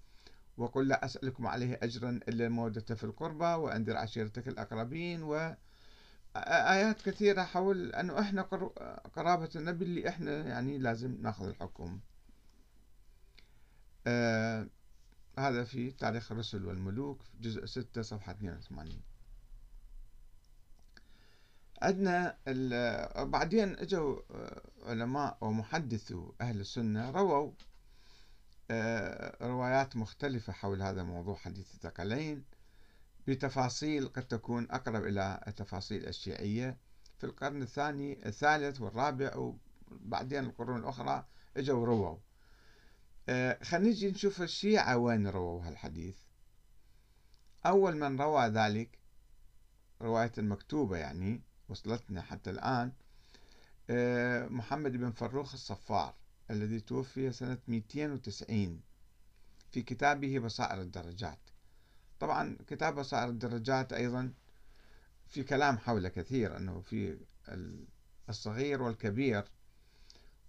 وقل 0.56 0.88
لا 0.88 1.04
أسألكم 1.04 1.46
عليه 1.46 1.78
أجرا 1.82 2.10
إلا 2.28 2.46
المودة 2.46 2.94
في 2.94 3.04
القربى 3.04 3.44
وأنذر 3.44 3.96
عشيرتك 3.96 4.48
الأقربين. 4.48 5.22
وآيات 5.22 7.02
كثيرة 7.02 7.42
حول 7.42 7.94
أنه 7.94 8.20
إحنا 8.20 8.42
قرابة 9.14 9.50
النبي 9.56 9.84
اللي 9.84 10.08
إحنا 10.08 10.46
يعني 10.46 10.78
لازم 10.78 11.16
نأخذ 11.22 11.46
الحكم. 11.48 12.00
آه 14.06 14.66
هذا 15.38 15.64
في 15.64 15.90
تاريخ 15.90 16.32
الرسل 16.32 16.64
والملوك 16.64 17.22
جزء 17.40 17.64
6 17.66 18.02
صفحة 18.02 18.32
82 18.32 19.00
عندنا 21.82 22.36
بعدين 23.24 23.76
إجوا 23.78 24.20
آه، 24.30 24.62
علماء 24.86 25.38
ومحدثو 25.40 26.32
أهل 26.40 26.60
السنة 26.60 27.10
رووا 27.10 27.52
آه، 28.70 29.46
روايات 29.46 29.96
مختلفة 29.96 30.52
حول 30.52 30.82
هذا 30.82 31.00
الموضوع 31.00 31.34
حديث 31.34 31.74
الثقلين 31.74 32.44
بتفاصيل 33.26 34.08
قد 34.08 34.28
تكون 34.28 34.70
أقرب 34.70 35.04
إلى 35.04 35.40
التفاصيل 35.48 36.08
الشيعية. 36.08 36.76
في 37.18 37.26
القرن 37.26 37.62
الثاني 37.62 38.26
الثالث 38.26 38.80
والرابع 38.80 39.36
وبعدين 39.90 40.44
القرون 40.44 40.80
الأخرى 40.80 41.26
إجوا 41.56 41.86
رووا. 41.86 42.16
آه، 43.28 43.58
خلينا 43.62 43.88
نجي 43.88 44.10
نشوف 44.10 44.42
الشيعة 44.42 44.96
وين 44.96 45.26
رووا 45.26 45.64
هالحديث. 45.64 46.16
أول 47.66 47.96
من 47.96 48.20
روى 48.20 48.46
ذلك 48.46 48.98
رواية 50.02 50.32
مكتوبة 50.38 50.96
يعني 50.96 51.42
وصلتنا 51.70 52.22
حتى 52.22 52.50
الآن 52.50 52.92
آه، 53.90 54.48
محمد 54.48 54.92
بن 54.92 55.10
فروخ 55.10 55.52
الصفار 55.52 56.14
الذي 56.50 56.80
توفي 56.80 57.32
سنة 57.32 57.58
290 57.68 58.80
في 59.70 59.82
كتابه 59.82 60.38
بصائر 60.38 60.80
الدرجات. 60.80 61.38
طبعا 62.20 62.56
كتاب 62.66 62.94
بصائر 62.94 63.28
الدرجات 63.28 63.92
أيضا 63.92 64.32
في 65.26 65.42
كلام 65.42 65.78
حوله 65.78 66.08
كثير 66.08 66.56
أنه 66.56 66.80
في 66.80 67.18
الصغير 68.28 68.82
والكبير 68.82 69.44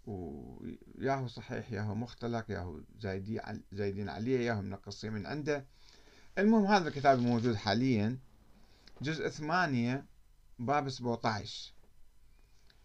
وياهو 0.06 1.28
صحيح 1.28 1.72
ياهو 1.72 1.96
مختلق 1.96 2.52
ياهو 2.52 2.80
زايدي 3.00 3.42
زايدين 3.72 4.10
عليه 4.10 4.40
ياهو 4.40 4.62
منقصين 4.62 5.14
من 5.14 5.26
عنده. 5.26 5.66
المهم 6.38 6.66
هذا 6.66 6.88
الكتاب 6.88 7.20
الموجود 7.20 7.56
حاليا. 7.56 8.18
جزء 9.02 9.30
ثمانية 9.30 10.06
باب 10.62 10.90
17 10.90 11.74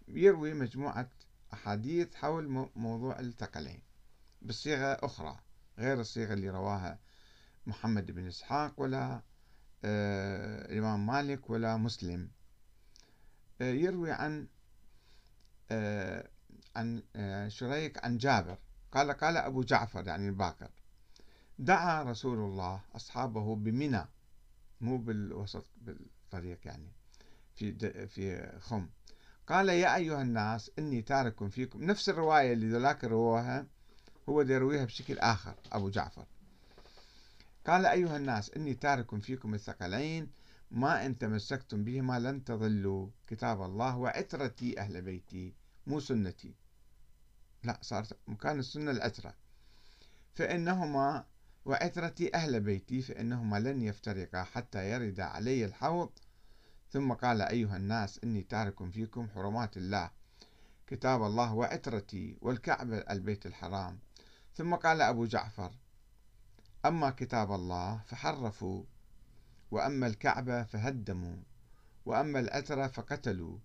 يروي 0.09 0.55
مجموعة 0.55 1.09
أحاديث 1.53 2.15
حول 2.15 2.69
موضوع 2.77 3.21
الثقلين 3.21 3.83
بصيغة 4.43 4.99
أخرى 5.05 5.41
غير 5.79 6.01
الصيغة 6.01 6.33
اللي 6.33 6.51
رواها 6.51 6.99
محمد 7.67 8.11
بن 8.11 8.27
إسحاق 8.27 8.81
ولا 8.81 9.23
آه 9.85 10.73
الإمام 10.73 11.07
مالك 11.07 11.51
ولا 11.51 11.77
مسلم. 11.77 12.31
آه 13.61 13.73
يروي 13.73 14.13
عن 14.13 14.49
آه 15.71 16.29
عن 16.77 17.03
شريك 17.49 18.05
عن 18.05 18.19
جابر. 18.19 18.59
قال 18.93 19.13
قال 19.13 19.37
أبو 19.37 19.63
جعفر 19.63 20.07
يعني 20.07 20.29
الباكر 20.29 20.71
دعا 21.59 22.03
رسول 22.03 22.39
الله 22.39 22.81
أصحابه 22.95 23.57
بمنى. 23.57 24.05
مو 24.81 24.99
بالوسط 24.99 25.67
بالطريق 25.77 26.59
يعني. 26.65 26.93
في 27.57 28.07
في 28.07 28.53
خم. 28.61 28.89
قال 29.47 29.69
يا 29.69 29.97
أيها 29.97 30.23
الناس 30.23 30.71
إني 30.79 31.03
تارك 31.03 31.49
فيكم. 31.49 31.83
نفس 31.83 32.09
الرواية 32.09 32.53
اللي 32.53 32.69
ذولاك 32.71 33.05
رووها 33.05 33.67
هو 34.29 34.41
يرويها 34.41 34.85
بشكل 34.85 35.19
آخر 35.19 35.55
أبو 35.73 35.91
جعفر. 35.91 36.27
قال 37.67 37.87
أيها 37.87 38.17
الناس 38.17 38.51
إني 38.51 38.75
تارك 38.75 39.21
فيكم 39.21 39.55
الثقلين 39.55 40.31
ما 40.71 41.07
إن 41.07 41.19
تمسكتم 41.19 41.85
بهما 41.85 42.19
لن 42.19 42.45
تضلوا. 42.45 43.09
كتاب 43.27 43.63
الله 43.63 43.97
وعترتي 43.97 44.81
أهل 44.81 45.03
بيتي 45.03 45.55
مو 45.87 46.01
سنتي. 46.01 46.55
لا 47.65 47.79
صارت 47.83 48.17
مكان 48.29 48.59
السنة 48.59 48.91
العترة. 48.91 49.35
فإنهما 50.35 51.25
وعترتي 51.65 52.35
أهل 52.35 52.61
بيتي 52.61 53.03
فإنهما 53.03 53.57
لن 53.57 53.83
يفترقا 53.83 54.43
حتى 54.43 54.91
يرد 54.91 55.21
علي 55.21 55.65
الحوض 55.65 56.11
ثم 56.91 57.13
قال 57.13 57.43
أيها 57.43 57.77
الناس 57.77 58.21
إني 58.25 58.43
تارك 58.43 58.91
فيكم 58.91 59.29
حرمات 59.29 59.77
الله 59.77 60.11
كتاب 60.87 61.23
الله 61.23 61.55
وعترتي 61.55 62.37
والكعبة 62.41 62.97
البيت 62.99 63.47
الحرام. 63.47 63.99
ثم 64.55 64.75
قال 64.75 65.03
أبو 65.03 65.27
جعفر 65.27 65.73
أما 66.87 67.11
كتاب 67.11 67.53
الله 67.53 68.01
فحرفوا 68.07 68.85
وأما 69.71 70.07
الكعبة 70.07 70.63
فهدموا 70.63 71.37
وأما 72.07 72.41
الأترة 72.41 72.87
فقتلوا 72.87 73.59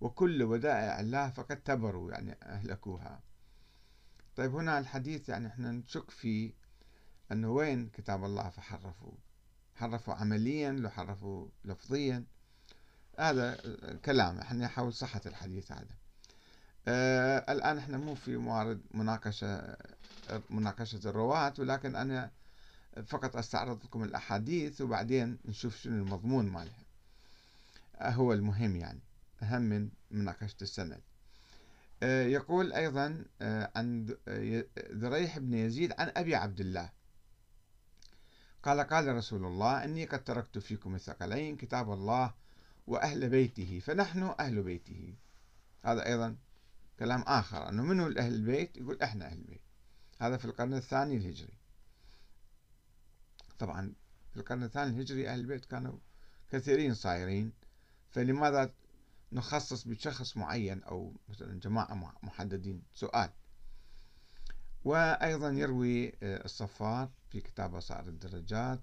وكل 0.00 0.42
ودائع 0.42 1.00
الله 1.00 1.30
فقد 1.30 1.56
تبروا 1.62 2.12
يعني 2.12 2.36
أهلكوها. 2.42 3.20
طيب 4.36 4.54
هنا 4.54 4.78
الحديث 4.78 5.28
يعني 5.28 5.46
إحنا 5.46 5.72
نشك 5.72 6.10
فيه 6.10 6.52
أنه 7.32 7.50
وين 7.50 7.88
كتاب 7.88 8.24
الله 8.24 8.48
فحرفوا؟ 8.48 9.12
حرفوا 9.74 10.14
عمليا 10.14 10.72
لو 10.72 10.90
حرفوا 10.90 11.48
لفظيا؟ 11.64 12.24
هذا 13.18 13.58
كلام 14.04 14.38
إحنا 14.38 14.64
نحاول 14.64 14.92
صحة 14.92 15.20
الحديث 15.26 15.72
هذا. 15.72 15.94
آه 16.88 17.52
الآن 17.52 17.78
إحنا 17.78 17.98
مو 17.98 18.14
في 18.14 18.36
موارد 18.36 18.80
مناقشة 18.94 19.76
مناقشة 20.50 21.10
الرواة 21.10 21.54
ولكن 21.58 21.96
أنا 21.96 22.30
فقط 23.06 23.36
أستعرض 23.36 23.84
لكم 23.84 24.04
الأحاديث 24.04 24.80
وبعدين 24.80 25.38
نشوف 25.44 25.76
شنو 25.76 26.04
المضمون 26.04 26.48
مالها. 26.48 26.84
هو 28.00 28.32
المهم 28.32 28.76
يعني 28.76 29.00
أهم 29.42 29.62
من 29.62 29.88
مناقشة 30.10 30.56
السند. 30.62 31.00
آه، 32.02 32.22
يقول 32.22 32.72
أيضا 32.72 33.24
آه، 33.42 33.70
عن 33.76 34.16
ذريح 34.92 35.38
بن 35.38 35.54
يزيد 35.54 35.92
عن 35.98 36.12
أبي 36.16 36.34
عبد 36.34 36.60
الله. 36.60 36.90
قال 38.62 38.80
قال 38.80 39.16
رسول 39.16 39.44
الله 39.44 39.84
إني 39.84 40.04
قد 40.04 40.24
تركت 40.24 40.58
فيكم 40.58 40.94
الثقلين 40.94 41.56
كتاب 41.56 41.92
الله 41.92 42.34
وأهل 42.86 43.28
بيته 43.28 43.80
فنحن 43.84 44.34
أهل 44.40 44.62
بيته. 44.62 45.14
هذا 45.84 46.06
أيضا 46.06 46.36
كلام 46.98 47.22
آخر 47.22 47.68
أنه 47.68 47.82
منو 47.82 48.06
أهل 48.06 48.34
البيت؟ 48.34 48.76
يقول 48.76 49.02
إحنا 49.02 49.26
أهل 49.26 49.38
البيت 49.38 49.60
هذا 50.18 50.36
في 50.36 50.44
القرن 50.44 50.74
الثاني 50.74 51.16
الهجري. 51.16 51.54
طبعا 53.58 53.92
في 54.30 54.36
القرن 54.36 54.62
الثاني 54.62 54.90
الهجري 54.90 55.28
أهل 55.28 55.40
البيت 55.40 55.64
كانوا 55.64 55.98
كثيرين 56.50 56.94
صايرين. 56.94 57.52
فلماذا 58.10 58.72
نخصص 59.32 59.84
بشخص 59.84 60.36
معين 60.36 60.82
أو 60.82 61.14
مثلا 61.28 61.60
جماعة 61.60 62.14
محددين؟ 62.22 62.82
سؤال. 62.94 63.30
وأيضا 64.84 65.50
يروي 65.50 66.08
آه، 66.08 66.44
الصفار 66.44 67.10
في 67.30 67.40
كتاب 67.40 67.70
بصائر 67.70 68.08
الدرجات 68.08 68.80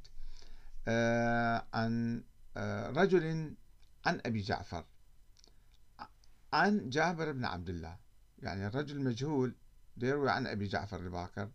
آه، 0.87 1.65
عن 1.73 2.23
آه، 2.57 2.89
رجل 2.89 3.55
عن 4.05 4.21
أبي 4.25 4.41
جعفر 4.41 4.85
عن 6.53 6.89
جابر 6.89 7.31
بن 7.31 7.45
عبد 7.45 7.69
الله. 7.69 7.97
يعني 8.39 8.67
الرجل 8.67 9.01
مجهول 9.01 9.55
يروي 9.97 10.31
عن 10.31 10.47
أبي 10.47 10.67
جعفر 10.67 10.99
الباكر 10.99 11.49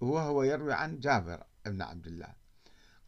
وهو 0.00 0.42
يروي 0.42 0.72
عن 0.72 1.00
جابر 1.00 1.42
بن 1.66 1.82
عبد 1.82 2.06
الله. 2.06 2.34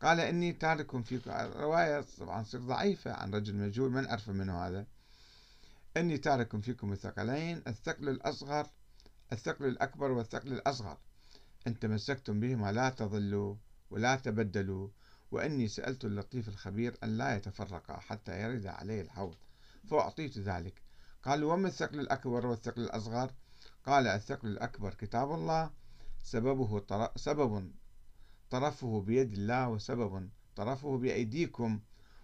قال 0.02 0.20
إني 0.20 0.52
تارك 0.52 1.00
فيكم 1.00 1.30
رواية 1.56 2.04
طبعا 2.18 2.42
تصير 2.42 2.60
ضعيفة 2.60 3.12
عن 3.12 3.34
رجل 3.34 3.54
مجهول 3.54 3.90
من 3.90 4.06
أعرف 4.06 4.28
منه 4.28 4.66
هذا؟ 4.66 4.87
إني 5.96 6.18
تارك 6.18 6.60
فيكم 6.60 6.92
الثقلين 6.92 7.62
الثقل 7.66 8.08
الأصغر 8.08 8.66
الثقل 9.32 9.64
الأكبر 9.64 10.10
والثقل 10.10 10.52
الأصغر. 10.52 10.98
إن 11.66 11.78
تمسكتم 11.78 12.40
بهما 12.40 12.72
لا 12.72 12.90
تضلوا 12.90 13.56
ولا 13.90 14.16
تبدلوا 14.16 14.88
وإني 15.30 15.68
سألت 15.68 16.04
اللطيف 16.04 16.49
الخبير 16.49 16.97
أن 17.04 17.18
لا 17.18 17.37
يتفرقا 17.37 18.00
حتى 18.00 18.42
يرد 18.42 18.66
عليه 18.66 19.00
الحوض 19.00 19.35
فأعطيت 19.90 20.38
ذلك. 20.38 20.82
قالوا 21.23 21.52
وما 21.52 21.68
الثقل 21.68 22.00
الأكبر 22.00 22.47
والثقل 22.47 22.82
الأصغر؟ 22.82 23.32
قال 23.87 24.06
الثقل 24.06 24.49
الأكبر 24.49 24.94
كتاب 24.94 25.33
الله 25.33 25.70
سببه 26.22 26.83
سبب 27.16 27.72
طرفه 28.50 29.00
بيد 29.00 29.33
الله 29.33 29.68
وسبب 29.68 30.29
طرفه 30.57 30.98
بأيديكم 30.98 31.81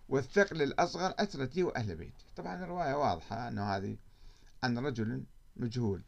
والثقل 0.08 0.62
الأصغر 0.62 1.14
أثرتي 1.18 1.62
وأهل 1.62 1.96
بيتي. 1.96 2.26
طبعا 2.36 2.64
الرواية 2.64 2.94
واضحة 2.94 3.48
أنه 3.48 3.76
هذه 3.76 3.96
عن 4.62 4.78
رجل 4.78 5.24
مجهول. 5.56 6.02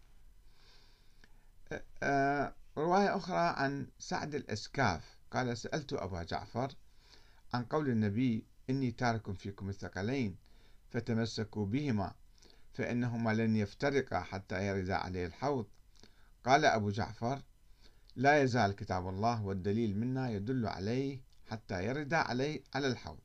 رواية 2.79 3.16
أخرى 3.16 3.55
عن 3.57 3.87
سعد 3.99 4.35
الأسكاف. 4.35 5.16
قال 5.33 5.59
سألت 5.59 5.92
أبا 5.92 6.23
جعفر 6.23 6.73
عن 7.54 7.64
قول 7.64 7.88
النبي 7.88 8.44
إني 8.70 8.90
تارك 8.90 9.32
فيكم 9.32 9.68
الثقلين 9.68 10.37
فتمسكوا 10.90 11.66
بهما 11.66 12.14
فإنهما 12.72 13.35
لن 13.35 13.56
يفترقا 13.56 14.20
حتى 14.20 14.66
يرد 14.66 14.90
عليه 14.90 15.26
الحوض. 15.26 15.66
قال 16.44 16.64
أبو 16.64 16.90
جعفر 16.90 17.42
لا 18.16 18.42
يزال 18.42 18.72
كتاب 18.72 19.09
الله 19.09 19.44
والدليل 19.44 19.96
منا 19.96 20.30
يدل 20.30 20.66
عليه 20.66 21.20
حتى 21.46 21.85
يرد 21.87 22.14
عليه 22.14 22.62
على 22.74 22.87
الحوض. 22.87 23.18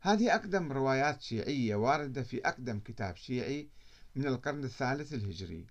هذه 0.00 0.34
أقدم 0.34 0.72
روايات 0.72 1.22
شيعية 1.22 1.74
واردة 1.74 2.22
في 2.22 2.48
أقدم 2.48 2.80
كتاب 2.80 3.16
شيعي 3.16 3.68
من 4.14 4.26
القرن 4.26 4.64
الثالث 4.64 5.12
الهجري. 5.14 5.66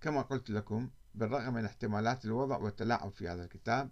كما 0.00 0.22
قلت 0.22 0.50
لكم 0.50 0.90
بالرغم 1.14 1.54
من 1.54 1.64
احتمالات 1.64 2.24
الوضع 2.24 2.56
والتلاعب 2.56 3.10
في 3.10 3.28
هذا 3.28 3.44
الكتاب 3.44 3.90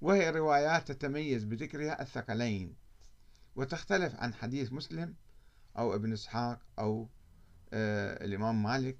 وهي 0.00 0.30
روايات 0.30 0.92
تتميز 0.92 1.44
بذكرها 1.44 2.02
الثقلين 2.02 2.76
وتختلف 3.56 4.14
عن 4.14 4.34
حديث 4.34 4.72
مسلم 4.72 5.14
أو 5.78 5.94
ابن 5.94 6.12
إسحاق 6.12 6.60
أو 6.78 7.08
آه 7.72 8.24
الإمام 8.24 8.62
مالك 8.62 8.98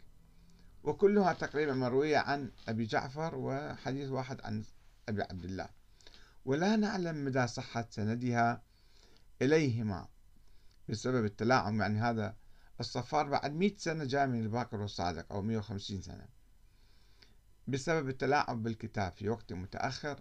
وكلها 0.84 1.32
تقريبا 1.32 1.74
مروية 1.74 2.18
عن 2.18 2.50
أبي 2.68 2.84
جعفر 2.84 3.34
وحديث 3.34 4.08
واحد 4.08 4.40
عن 4.40 4.64
أبي 5.08 5.22
عبد 5.22 5.44
الله. 5.44 5.68
ولا 6.44 6.76
نعلم 6.76 7.24
مدى 7.24 7.46
صحة 7.46 7.86
سندها 7.90 8.62
إليهما 9.42 10.08
بسبب 10.88 11.24
التلاعب 11.24 11.74
يعني 11.74 12.00
هذا 12.00 12.36
الصفار 12.80 13.28
بعد 13.28 13.52
مئة 13.52 13.76
سنة 13.76 14.04
جاء 14.04 14.26
من 14.26 14.40
الباقر 14.40 14.80
والصادق 14.80 15.32
أو 15.32 15.42
مئة 15.42 15.56
وخمسين 15.56 16.02
سنة. 16.02 16.28
بسبب 17.68 18.08
التلاعب 18.08 18.62
بالكتاب 18.62 19.12
في 19.12 19.28
وقت 19.28 19.52
متأخر 19.52 20.20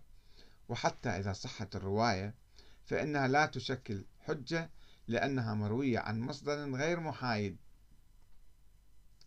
وحتى 0.70 1.10
إذا 1.10 1.34
صحت 1.34 1.76
الرواية 1.76 2.34
فإنها 2.86 3.28
لا 3.28 3.46
تشكل 3.46 4.06
حجة 4.20 4.70
لأنها 5.08 5.54
مروية 5.54 6.00
عن 6.00 6.20
مصدر 6.20 6.76
غير 6.76 7.00
محايد. 7.00 7.58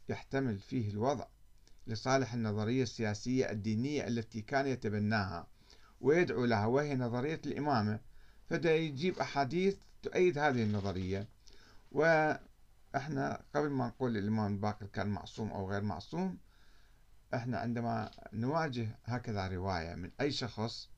يحتمل 0.08 0.58
فيه 0.58 0.90
الوضع 0.90 1.26
لصالح 1.86 2.34
النظرية 2.34 2.82
السياسية 2.82 3.50
الدينية 3.50 4.06
التي 4.06 4.42
كان 4.42 4.66
يتبناها 4.66 5.46
ويدعو 6.00 6.44
لها 6.44 6.66
وهي 6.66 6.94
نظرية 6.94 7.40
الإمامة. 7.46 8.00
فدا 8.50 8.76
يجيب 8.76 9.18
أحاديث 9.18 9.76
تؤيد 10.02 10.38
هذه 10.38 10.62
النظرية. 10.62 11.28
وإحنا 11.92 13.42
قبل 13.54 13.70
ما 13.70 13.86
نقول 13.86 14.16
الإمام 14.16 14.52
الباقر 14.52 14.86
كان 14.86 15.06
معصوم 15.06 15.50
أو 15.50 15.70
غير 15.70 15.82
معصوم 15.82 16.38
إحنا 17.34 17.58
عندما 17.58 18.10
نواجه 18.32 18.88
هكذا 19.04 19.48
رواية 19.48 19.94
من 19.94 20.10
أي 20.20 20.30
شخص 20.30 20.88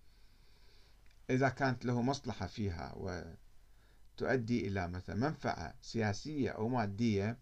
إذا 1.30 1.48
كانت 1.48 1.84
له 1.84 2.02
مصلحة 2.02 2.46
فيها 2.46 2.94
وتؤدي 2.96 4.68
إلى 4.68 4.88
مثلا 4.88 5.16
منفعة 5.16 5.74
سياسية 5.80 6.50
أو 6.50 6.68
مادية 6.68 7.38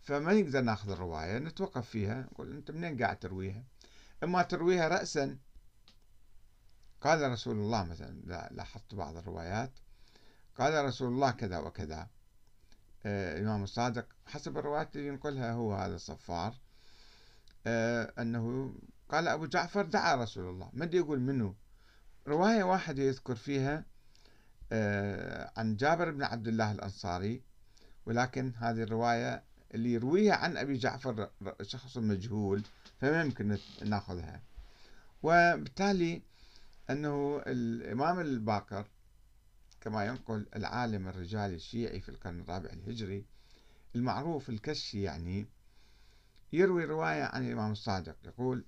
فما 0.00 0.32
نقدر 0.32 0.60
ناخذ 0.60 0.90
الرواية 0.90 1.38
نتوقف 1.38 1.88
فيها 1.88 2.20
نقول 2.20 2.52
أنت 2.52 2.70
منين 2.70 3.02
قاعد 3.02 3.18
ترويها؟ 3.18 3.64
إما 4.24 4.42
ترويها 4.42 4.88
رأسا. 4.88 5.38
قال 7.00 7.30
رسول 7.30 7.56
الله 7.56 7.84
مثلا 7.84 8.48
لاحظت 8.50 8.94
بعض 8.94 9.16
الروايات. 9.16 9.72
قال 10.58 10.84
رسول 10.84 11.08
الله 11.08 11.30
كذا 11.30 11.58
وكذا. 11.58 12.08
آه 13.06 13.38
الإمام 13.38 13.62
الصادق 13.62 14.06
حسب 14.26 14.58
الروايات 14.58 14.96
اللي 14.96 15.08
ينقلها 15.08 15.52
هو 15.52 15.74
هذا 15.74 15.94
الصفار. 15.94 16.54
آه 17.66 18.12
أنه 18.18 18.74
قال 19.08 19.28
أبو 19.28 19.46
جعفر 19.46 19.82
دعا 19.82 20.14
رسول 20.14 20.48
الله. 20.48 20.70
ما 20.72 20.90
يقول 20.92 21.20
منه 21.20 21.54
رواية 22.28 22.62
واحدة 22.64 23.02
يذكر 23.02 23.34
فيها 23.34 23.84
آه 24.72 25.52
عن 25.56 25.76
جابر 25.76 26.10
بن 26.10 26.22
عبد 26.22 26.48
الله 26.48 26.72
الأنصاري 26.72 27.42
ولكن 28.06 28.52
هذه 28.56 28.82
الرواية 28.82 29.42
اللي 29.74 29.92
يرويها 29.92 30.34
عن 30.34 30.56
أبي 30.56 30.76
جعفر 30.76 31.30
شخص 31.62 31.96
مجهول 31.98 32.62
فما 33.00 33.20
يمكن 33.20 33.58
ناخذها. 33.84 34.42
وبالتالي 35.22 36.22
أنه 36.90 37.42
الإمام 37.46 38.20
الباقر 38.20 38.86
كما 39.80 40.04
ينقل 40.04 40.46
العالم 40.56 41.08
الرجالي 41.08 41.54
الشيعي 41.54 42.00
في 42.00 42.08
القرن 42.08 42.40
الرابع 42.40 42.70
الهجري 42.70 43.24
المعروف 43.94 44.48
الكشي 44.48 45.02
يعني 45.02 45.46
يروي 46.52 46.84
رواية 46.84 47.22
عن 47.22 47.46
الإمام 47.46 47.72
الصادق. 47.72 48.16
يقول 48.24 48.64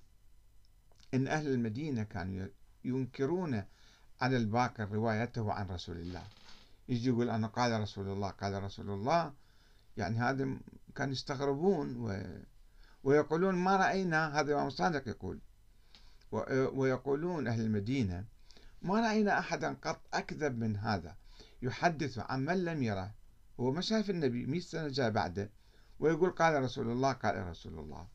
إن 1.13 1.27
أهل 1.27 1.47
المدينة 1.47 2.03
كانوا 2.03 2.47
ينكرون 2.85 3.63
على 4.21 4.37
الباقر 4.37 4.91
روايته 4.91 5.53
عن 5.53 5.67
رسول 5.67 5.97
الله. 5.97 6.23
يجي 6.89 7.09
يقول؟ 7.09 7.29
أنا 7.29 7.47
قال 7.47 7.81
رسول 7.81 8.07
الله 8.07 8.29
قال 8.29 8.63
رسول 8.63 8.89
الله. 8.89 9.33
يعني 9.97 10.19
هذا 10.19 10.57
كانوا 10.95 11.13
يستغربون 11.13 11.97
و... 11.97 12.23
ويقولون 13.03 13.55
ما 13.55 13.77
رأينا 13.77 14.39
هذا 14.39 14.47
الإمام 14.47 14.67
الصادق 14.67 15.07
يقول. 15.07 15.39
ويقولون 16.73 17.47
أهل 17.47 17.61
المدينة 17.61 18.25
ما 18.81 19.01
رأينا 19.01 19.39
أحدا 19.39 19.73
قط 19.73 20.01
أكذب 20.13 20.59
من 20.59 20.77
هذا. 20.77 21.15
يحدث 21.61 22.19
عن 22.19 22.45
من 22.45 22.65
لم 22.65 22.83
يره. 22.83 23.11
هو 23.59 23.71
ما 23.71 23.81
شاف 23.81 24.09
النبي 24.09 24.45
100 24.45 24.59
سنة 24.59 24.87
جاء 24.87 25.09
بعده. 25.09 25.49
ويقول 25.99 26.31
قال 26.31 26.63
رسول 26.63 26.91
الله 26.91 27.13
قال 27.13 27.47
رسول 27.47 27.79
الله. 27.79 28.07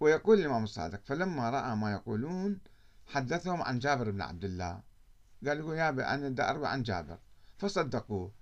ويقول 0.00 0.38
الإمام 0.38 0.64
الصادق 0.64 1.00
فلما 1.04 1.50
رأى 1.50 1.76
ما 1.76 1.92
يقولون 1.92 2.60
حدثهم 3.06 3.62
عن 3.62 3.78
جابر 3.78 4.10
بن 4.10 4.22
عبد 4.22 4.44
الله. 4.44 4.82
قال 5.46 5.58
له 5.58 5.76
يا 5.76 6.14
أنا 6.14 6.28
دا 6.28 6.50
أروي 6.50 6.66
عن 6.66 6.82
جابر. 6.82 7.18
فصدقوه. 7.58 8.32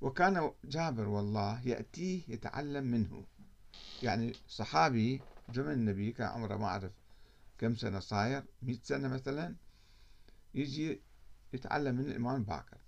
وكان 0.00 0.52
جابر 0.64 1.08
والله 1.08 1.68
يأتيه 1.68 2.22
يتعلم 2.28 2.84
منه. 2.84 3.24
يعني 4.02 4.32
صحابي 4.48 5.22
زمن 5.54 5.72
النبي 5.72 6.12
كان 6.12 6.28
عمره 6.28 6.56
ما 6.56 6.66
أعرف 6.66 6.92
كم 7.58 7.74
سنة 7.76 8.00
صاير 8.00 8.44
مئة 8.62 8.78
سنة 8.82 9.08
مثلا 9.08 9.54
يجي 10.54 11.00
يتعلم 11.52 11.94
من 11.94 12.04
الإمام 12.04 12.42
باكر. 12.42 12.78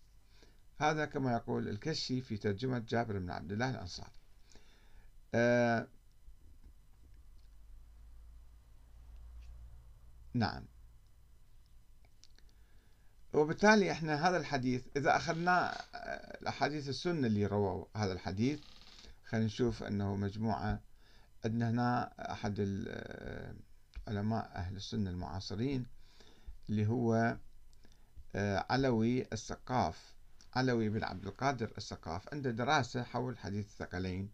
هذا 0.78 1.04
كما 1.04 1.32
يقول 1.32 1.68
الكشي 1.68 2.20
في 2.20 2.36
ترجمة 2.36 2.78
جابر 2.78 3.18
بن 3.18 3.30
عبد 3.30 3.52
الله 3.52 3.70
الأنصاري. 3.70 4.10
آه 5.34 5.88
نعم. 10.34 10.64
وبالتالي 13.32 13.92
إحنا 13.92 14.28
هذا 14.28 14.36
الحديث 14.36 14.82
إذا 14.96 15.16
أخذنا 15.16 15.72
آه، 15.94 16.38
الأحاديث 16.42 16.88
السنة 16.88 17.26
اللي 17.26 17.46
رووا 17.46 17.84
هذا 17.96 18.12
الحديث 18.12 18.60
خلينا 19.24 19.46
نشوف 19.46 19.82
أنه 19.82 20.16
مجموعة 20.16 20.80
عندنا 21.44 21.70
هنا 21.70 22.12
أحد 22.32 22.84
آه، 22.88 23.54
علماء 24.08 24.50
أهل 24.54 24.76
السنة 24.76 25.10
المعاصرين 25.10 25.86
اللي 26.70 26.86
هو 26.86 27.36
آه، 28.34 28.66
علوي 28.70 29.26
السقاف 29.32 30.14
علوي 30.54 30.88
بن 30.88 31.04
عبد 31.04 31.26
القادر 31.26 31.72
السقاف 31.76 32.34
عنده 32.34 32.50
دراسة 32.50 33.02
حول 33.02 33.38
حديث 33.38 33.66
الثقلين 33.66 34.30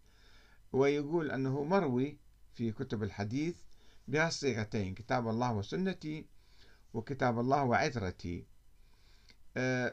ويقول 0.73 1.31
أنه 1.31 1.63
مروي 1.63 2.17
في 2.53 2.71
كتب 2.71 3.03
الحديث 3.03 3.55
بهالصيغتين 4.07 4.93
كتاب 4.93 5.27
الله 5.27 5.53
وسنتي 5.53 6.25
وكتاب 6.93 7.39
الله 7.39 7.63
وعترتي 7.63 8.39
آه، 8.39 8.56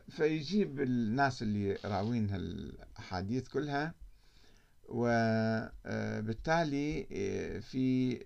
فيجيب 0.09 0.81
الناس 0.81 1.43
اللي 1.43 1.79
راوين 1.85 2.31
هالأحاديث 2.31 3.49
كلها 3.49 3.95
وبالتالي 4.89 6.27
آه، 7.13 7.59
في 7.59 8.19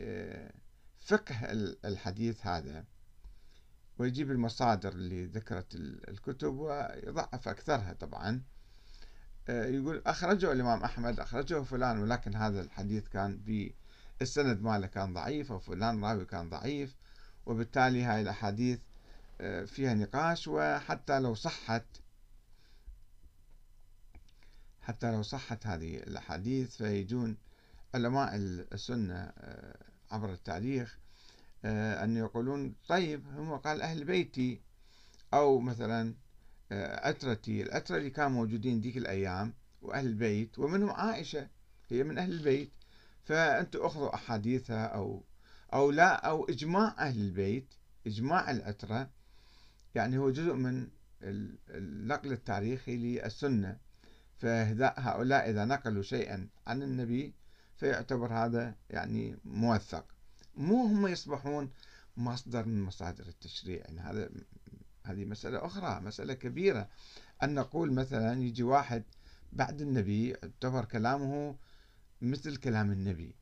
فقه 1.01 1.37
الحديث 1.85 2.47
هذا. 2.47 2.85
ويجيب 3.99 4.31
المصادر 4.31 4.93
اللي 4.93 5.27
ذكرت 5.27 5.75
الكتب 6.09 6.55
ويضعف 6.59 7.49
أكثرها 7.49 7.93
طبعا. 7.93 8.43
آه، 9.49 9.67
يقول 9.67 10.03
أخرجه 10.07 10.53
الإمام 10.53 10.83
أحمد 10.85 11.21
أخرجه 11.21 11.63
فلان 11.63 11.99
ولكن 11.99 12.35
هذا 12.37 12.61
الحديث 12.61 13.09
كان 13.09 13.39
بالسند 14.19 14.63
ماله 14.63 14.87
كان 14.87 15.15
ضعيف 15.15 15.51
وفلان 15.51 16.05
راوي 16.05 16.25
كان 16.25 16.51
ضعيف 16.51 16.97
وبالتالي 17.47 18.03
هاي 18.03 18.21
الأحاديث 18.23 18.79
آه، 18.79 18.88
فيها 19.67 19.95
نقاش 19.95 20.49
وحتى 20.49 21.21
لو 21.21 21.35
صحت 21.35 21.85
حتى 24.89 25.13
لو 25.13 25.23
صحت 25.23 25.67
هذه 25.67 25.97
الأحاديث 25.97 26.77
فيجون 26.77 27.37
علماء 27.95 28.37
السنة 28.37 29.15
آه، 29.15 29.77
عبر 30.11 30.33
التاريخ 30.33 30.99
آه، 31.65 32.05
أن 32.05 32.17
يقولون 32.17 32.75
طيب 32.89 33.27
هم 33.27 33.57
قال 33.57 33.83
أهل 33.83 34.05
بيتي 34.05 34.61
أو 35.35 35.59
مثلا 35.59 36.15
أترتي 36.73 37.61
آه، 37.61 37.65
الأترة 37.65 37.97
اللي 37.97 38.11
كانوا 38.11 38.31
موجودين 38.31 38.81
ذيك 38.81 38.97
الأيام 38.97 39.55
وأهل 39.83 40.07
البيت 40.07 40.59
ومنهم 40.59 40.91
عائشة 40.91 41.49
هي 41.89 42.03
من 42.03 42.19
أهل 42.19 42.33
البيت 42.33 42.73
فأنتم 43.25 43.81
أخذوا 43.83 44.15
أحاديثها 44.15 44.87
أو 44.87 45.25
أو 45.73 45.91
لا 45.91 46.29
أو 46.29 46.45
إجماع 46.45 46.95
أهل 46.99 47.21
البيت 47.21 47.75
إجماع 48.07 48.51
الأترة 48.51 49.11
يعني 49.95 50.19
هو 50.19 50.31
جزء 50.31 50.55
من 50.55 50.89
النقل 51.71 52.33
التاريخي 52.33 52.97
للسنة. 52.97 53.79
فهؤلاء 54.39 55.51
إذا 55.51 55.65
نقلوا 55.65 56.03
شيئا 56.03 56.49
عن 56.67 56.83
النبي 56.83 57.35
فيعتبر 57.77 58.33
هذا 58.33 58.75
يعني 58.91 59.39
موثق. 59.45 60.05
مو 60.57 60.87
هم 60.87 61.07
يصبحون 61.07 61.71
مصدر 62.17 62.67
من 62.67 62.83
مصادر 62.83 63.27
التشريع. 63.27 63.79
يعني 63.79 64.01
هذا 64.01 64.31
هذه 65.05 65.25
مسألة 65.25 65.67
أخرى 65.67 66.01
مسألة 66.01 66.35
كبيرة. 66.35 66.89
أن 67.43 67.55
نقول 67.55 67.93
مثلا 67.93 68.43
يجي 68.43 68.63
واحد 68.63 69.05
بعد 69.53 69.81
النبي 69.81 70.29
يعتبر 70.29 70.85
كلامه 70.85 71.57
مثل 72.23 72.57
كلام 72.57 72.93
النبي 72.93 73.35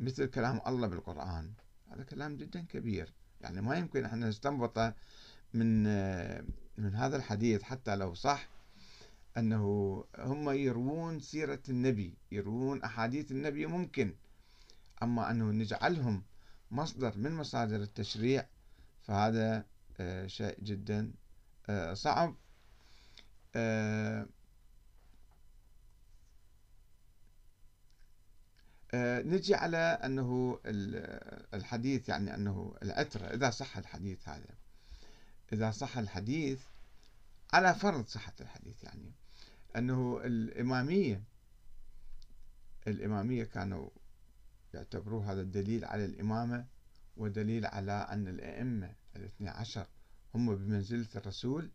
مثل 0.00 0.26
كلام 0.26 0.60
الله 0.66 0.88
بالقرآن. 0.88 1.52
هذا 1.90 2.02
كلام 2.02 2.36
جدا 2.36 2.60
كبير. 2.60 3.12
يعني 3.40 3.60
ما 3.60 3.76
يمكن 3.76 4.04
إحنا 4.04 4.28
نستنبطه 4.28 4.94
من 5.54 5.84
من 6.78 6.94
هذا 6.94 7.16
الحديث 7.16 7.62
حتى 7.62 7.96
لو 7.96 8.14
صح 8.14 8.48
أنه 9.36 9.64
هم 10.18 10.50
يروون 10.50 11.20
سيرة 11.20 11.62
النبي 11.68 12.14
يروون 12.32 12.82
أحاديث 12.82 13.30
النبي 13.32 13.66
ممكن. 13.66 14.14
أما 15.02 15.30
أنه 15.30 15.44
نجعلهم 15.44 16.24
مصدر 16.70 17.18
من 17.18 17.34
مصادر 17.34 17.76
التشريع 17.76 18.46
فهذا 19.02 19.66
آه، 20.00 20.26
شيء 20.26 20.60
جدا 20.60 21.12
آه، 21.68 21.94
صعب. 21.94 22.36
آه، 23.56 24.26
نجي 29.22 29.54
على 29.54 29.76
أنه 29.76 30.60
الحديث 31.54 32.08
يعني 32.08 32.34
أنه 32.34 32.74
العترة 32.82 33.26
إذا 33.26 33.50
صح 33.50 33.78
الحديث 33.78 34.28
هذا. 34.28 34.63
إذا 35.54 35.70
صح 35.70 35.98
الحديث 35.98 36.60
على 37.52 37.74
فرض 37.74 38.06
صحة 38.06 38.32
الحديث 38.40 38.84
يعني 38.84 39.12
أنه 39.76 40.20
الإمامية 40.24 41.22
الإمامية 42.86 43.44
كانوا 43.44 43.88
يعتبروه 44.74 45.32
هذا 45.32 45.40
الدليل 45.40 45.84
على 45.84 46.04
الإمامة 46.04 46.66
ودليل 47.16 47.66
على 47.66 47.92
أن 47.92 48.28
الأئمة 48.28 48.94
الاثني 49.16 49.48
عشر 49.48 49.86
هم 50.34 50.56
بمنزلة 50.56 51.08
الرسول. 51.16 51.70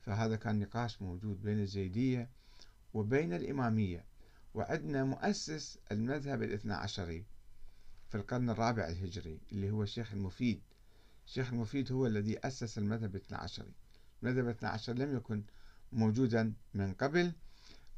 فهذا 0.00 0.36
كان 0.36 0.58
نقاش 0.58 1.02
موجود 1.02 1.42
بين 1.42 1.60
الزيدية 1.60 2.28
وبين 2.94 3.32
الإمامية. 3.32 4.04
وعندنا 4.54 5.04
مؤسس 5.04 5.78
المذهب 5.92 6.42
الاثنى 6.42 6.72
عشري 6.72 7.24
في 8.08 8.14
القرن 8.14 8.50
الرابع 8.50 8.88
الهجري 8.88 9.40
اللي 9.52 9.70
هو 9.70 9.82
الشيخ 9.82 10.12
المفيد 10.12 10.60
الشيخ 11.30 11.52
المفيد 11.52 11.92
هو 11.92 12.06
الذي 12.06 12.38
أسس 12.46 12.78
المذهب 12.78 13.16
الاثنى 13.16 13.38
عشري 13.38 13.72
المذهب 14.22 14.44
الاثنى 14.44 14.68
عشر 14.68 14.92
لم 14.92 15.16
يكن 15.16 15.42
موجودا 15.92 16.52
من 16.74 16.94
قبل 16.94 17.32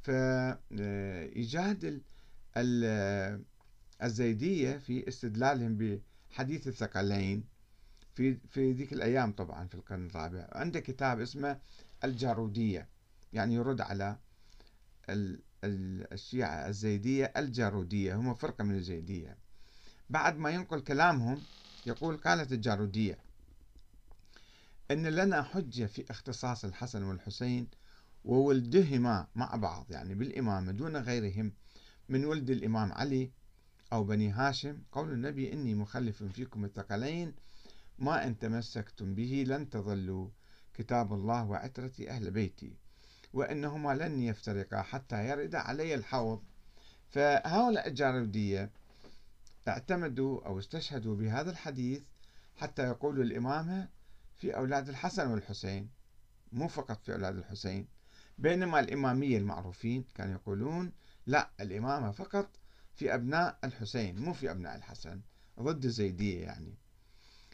فيجادل 0.03 2.01
الزيدية 4.03 4.79
في 4.79 5.09
استدلالهم 5.09 6.01
بحديث 6.31 6.69
الثقلين 6.69 7.45
في 8.15 8.35
في 8.49 8.73
ذيك 8.73 8.93
الأيام 8.93 9.33
طبعا 9.33 9.67
في 9.67 9.75
القرن 9.75 10.07
الرابع. 10.07 10.49
عنده 10.53 10.81
كتاب 10.81 11.21
اسمه 11.21 11.61
الجارودية 12.05 12.89
يعني 13.33 13.55
يرد 13.55 13.81
على 13.81 14.17
الشيعة 15.65 16.69
الزيدية 16.69 17.33
الجارودية 17.37 18.15
هم 18.17 18.35
فرقة 18.35 18.65
من 18.65 18.75
الزيدية. 18.75 19.37
بعد 20.11 20.37
ما 20.39 20.51
ينقل 20.51 20.81
كلامهم 20.81 21.43
يقول 21.87 22.17
قالت 22.17 22.53
الجارودية 22.53 23.19
أن 24.91 25.07
لنا 25.07 25.43
حجة 25.43 25.87
في 25.87 26.11
اختصاص 26.11 26.65
الحسن 26.65 27.03
والحسين 27.03 27.69
وولدهما 28.25 29.27
مع 29.35 29.57
بعض 29.57 29.87
يعني 29.91 30.15
بالإمامة 30.15 30.73
دون 30.73 30.97
غيرهم 30.97 31.53
من 32.09 32.25
ولد 32.25 32.51
الإمام 32.51 32.93
علي 32.93 33.31
أو 33.93 34.05
بني 34.05 34.31
هاشم. 34.31 34.83
قول 34.93 35.13
النبي 35.13 35.53
إني 35.53 35.75
مخلف 35.75 36.23
فيكم 36.23 36.65
الثقلين 36.65 37.35
ما 37.99 38.27
إن 38.27 38.39
تمسكتم 38.39 39.15
به 39.15 39.45
لن 39.49 39.71
تضلوا 39.71 40.29
كتاب 40.75 41.13
الله 41.13 41.45
وعترة 41.45 41.93
أهل 42.09 42.31
بيتي 42.31 42.77
وإنهما 43.33 43.95
لن 43.95 44.23
يفترقا 44.23 44.83
حتى 44.83 45.29
يرد 45.29 45.55
علي 45.55 45.95
الحوض. 45.95 46.43
فهؤلاء 47.11 47.89
الجارودية 47.89 48.71
اعتمدوا 49.69 50.47
أو 50.47 50.59
استشهدوا 50.59 51.17
بهذا 51.17 51.51
الحديث 51.51 52.03
حتى 52.57 52.83
يقولوا 52.83 53.25
الإمامة 53.25 53.89
في 54.37 54.57
أولاد 54.57 54.89
الحسن 54.89 55.31
والحسين 55.31 55.91
مو 56.53 56.69
فقط 56.69 57.05
في 57.05 57.13
أولاد 57.13 57.37
الحسين 57.37 57.89
بينما 58.39 58.81
الإمامية 58.81 59.39
المعروفين 59.39 60.05
كانوا 60.15 60.35
يقولون 60.35 60.93
لا 61.27 61.51
الإمامة 61.61 62.11
فقط 62.11 62.51
في 62.95 63.15
أبناء 63.15 63.59
الحسين 63.65 64.19
مو 64.19 64.33
في 64.33 64.51
أبناء 64.51 64.77
الحسن 64.77 65.21
ضد 65.61 65.85
الزيدية 65.85 66.43
يعني. 66.43 66.75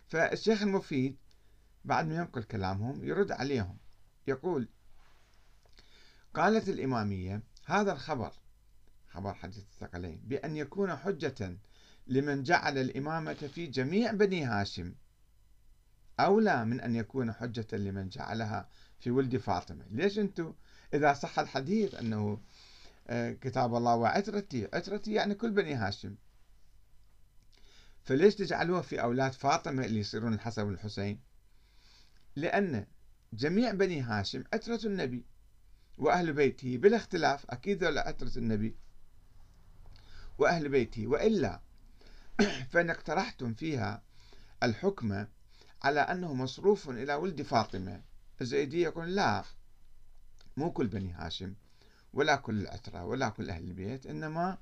فالشيخ 0.07 0.63
المفيد 0.63 1.17
بعد 1.85 2.07
ما 2.07 2.17
ينقل 2.17 2.43
كلامهم 2.43 3.05
يرد 3.05 3.33
عليهم 3.33 3.79
يقول 4.27 4.69
قالت 6.35 6.69
الإمامية 6.69 7.43
هذا 7.65 7.93
الخبر 7.93 8.33
خبر 9.09 9.35
حديث 9.35 9.59
الثقلين 9.59 10.21
بأن 10.25 10.57
يكون 10.57 10.97
حجة 10.97 11.59
لمن 12.09 12.43
جعل 12.43 12.79
الإمامة 12.79 13.35
في 13.35 13.67
جميع 13.67 14.13
بني 14.13 14.45
هاشم. 14.45 14.95
أولى 16.21 16.65
من 16.65 16.81
أن 16.81 16.97
يكون 16.97 17.33
حجة 17.33 17.67
لمن 17.73 18.09
جعلها 18.09 18.69
في 18.99 19.11
ولد 19.11 19.37
فاطمة. 19.37 19.85
ليش 19.91 20.19
أنتم 20.19 20.55
إذا 20.95 21.13
صح 21.13 21.39
الحديث 21.39 21.95
أنه 21.95 22.41
آه، 23.07 23.33
كتاب 23.33 23.75
الله 23.75 23.95
وعترتي. 23.95 24.69
عترتي 24.73 25.13
يعني 25.13 25.35
كل 25.35 25.51
بني 25.51 25.75
هاشم. 25.75 26.15
فليش 28.05 28.35
تجعلوها 28.35 28.83
في 28.83 29.03
أولاد 29.03 29.33
فاطمة 29.33 29.85
اللي 29.85 30.01
يصيرون 30.01 30.35
الحسن 30.35 30.63
والحسين؟ 30.63 31.21
لأن 32.37 32.87
جميع 33.33 33.73
بني 33.73 34.01
هاشم 34.01 34.45
عترة 34.53 34.81
النبي 34.85 35.25
وأهل 35.99 36.33
بيته 36.33 36.77
بلا 36.77 36.97
اختلاف 36.97 37.51
أكيد 37.51 37.85
عترة 37.85 38.33
النبي. 38.37 38.77
وأهل 40.39 40.69
بيته. 40.69 41.07
وإلا 41.07 41.61
فإن 42.71 42.91
اقترحتم 42.91 43.55
فيها 43.55 44.03
الحكم 44.63 45.27
على 45.83 46.01
أنه 46.01 46.35
مصروف 46.35 46.91
إلى 46.91 47.15
ولد 47.15 47.43
فاطمة. 47.43 48.03
الزيدية 48.41 48.85
يقول 48.85 49.15
لا 49.15 49.45
مو 50.57 50.73
كل 50.73 50.87
بني 50.87 51.13
هاشم 51.13 51.55
ولا 52.13 52.37
كل 52.37 52.61
العترة 52.61 53.05
ولا 53.05 53.29
كل 53.29 53.51
أهل 53.51 53.65
البيت 53.65 54.07
إنما 54.07 54.59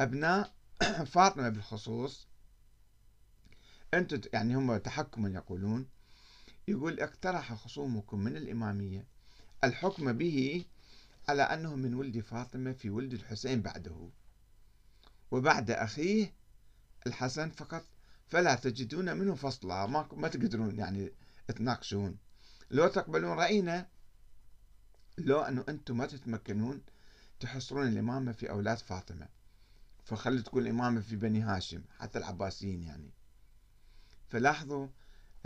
أبناء 0.00 0.54
فاطمة 1.14 1.48
بالخصوص. 1.48 2.28
أنتم 3.94 4.20
يعني 4.32 4.54
هم 4.56 4.76
تحكما 4.76 5.28
يقولون 5.28 5.88
يقول 6.68 7.00
اقترح 7.00 7.54
خصومكم 7.54 8.18
من 8.18 8.36
الإمامية 8.36 9.06
الحكم 9.64 10.12
به 10.12 10.64
على 11.28 11.42
أنه 11.42 11.76
من 11.76 11.94
ولد 11.94 12.20
فاطمة 12.20 12.72
في 12.72 12.90
ولد 12.90 13.12
الحسين 13.12 13.62
بعده. 13.62 14.10
وبعد 15.30 15.70
أخيه 15.70 16.41
الحسن 17.06 17.50
فقط 17.50 17.84
فلا 18.28 18.54
تجدون 18.54 19.16
منه 19.16 19.34
فصلا 19.34 19.86
ما, 19.86 20.08
ما 20.12 20.28
تقدرون 20.28 20.78
يعني 20.78 21.12
تناقشون. 21.56 22.18
لو 22.70 22.88
تقبلون 22.88 23.38
رأينا 23.38 23.88
لو 25.18 25.40
أنه 25.40 25.64
أنتم 25.68 25.96
ما 25.96 26.06
تتمكنون 26.06 26.82
تحصرون 27.40 27.88
الإمامة 27.88 28.32
في 28.32 28.50
أولاد 28.50 28.78
فاطمة. 28.78 29.28
فخلي 30.04 30.42
تكون 30.42 30.62
الإمامة 30.62 31.00
في 31.00 31.16
بني 31.16 31.42
هاشم 31.42 31.82
حتى 31.98 32.18
العباسيين 32.18 32.82
يعني. 32.82 33.10
فلاحظوا 34.28 34.88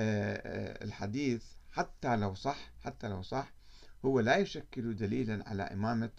آه، 0.00 0.34
آه، 0.36 0.84
الحديث 0.84 1.44
حتى 1.70 2.16
لو 2.16 2.34
صح 2.34 2.72
حتى 2.80 3.08
لو 3.08 3.22
صح 3.22 3.52
هو 4.04 4.20
لا 4.20 4.36
يشكل 4.36 4.96
دليلا 4.96 5.48
على 5.48 5.62
إمامة 5.62 6.10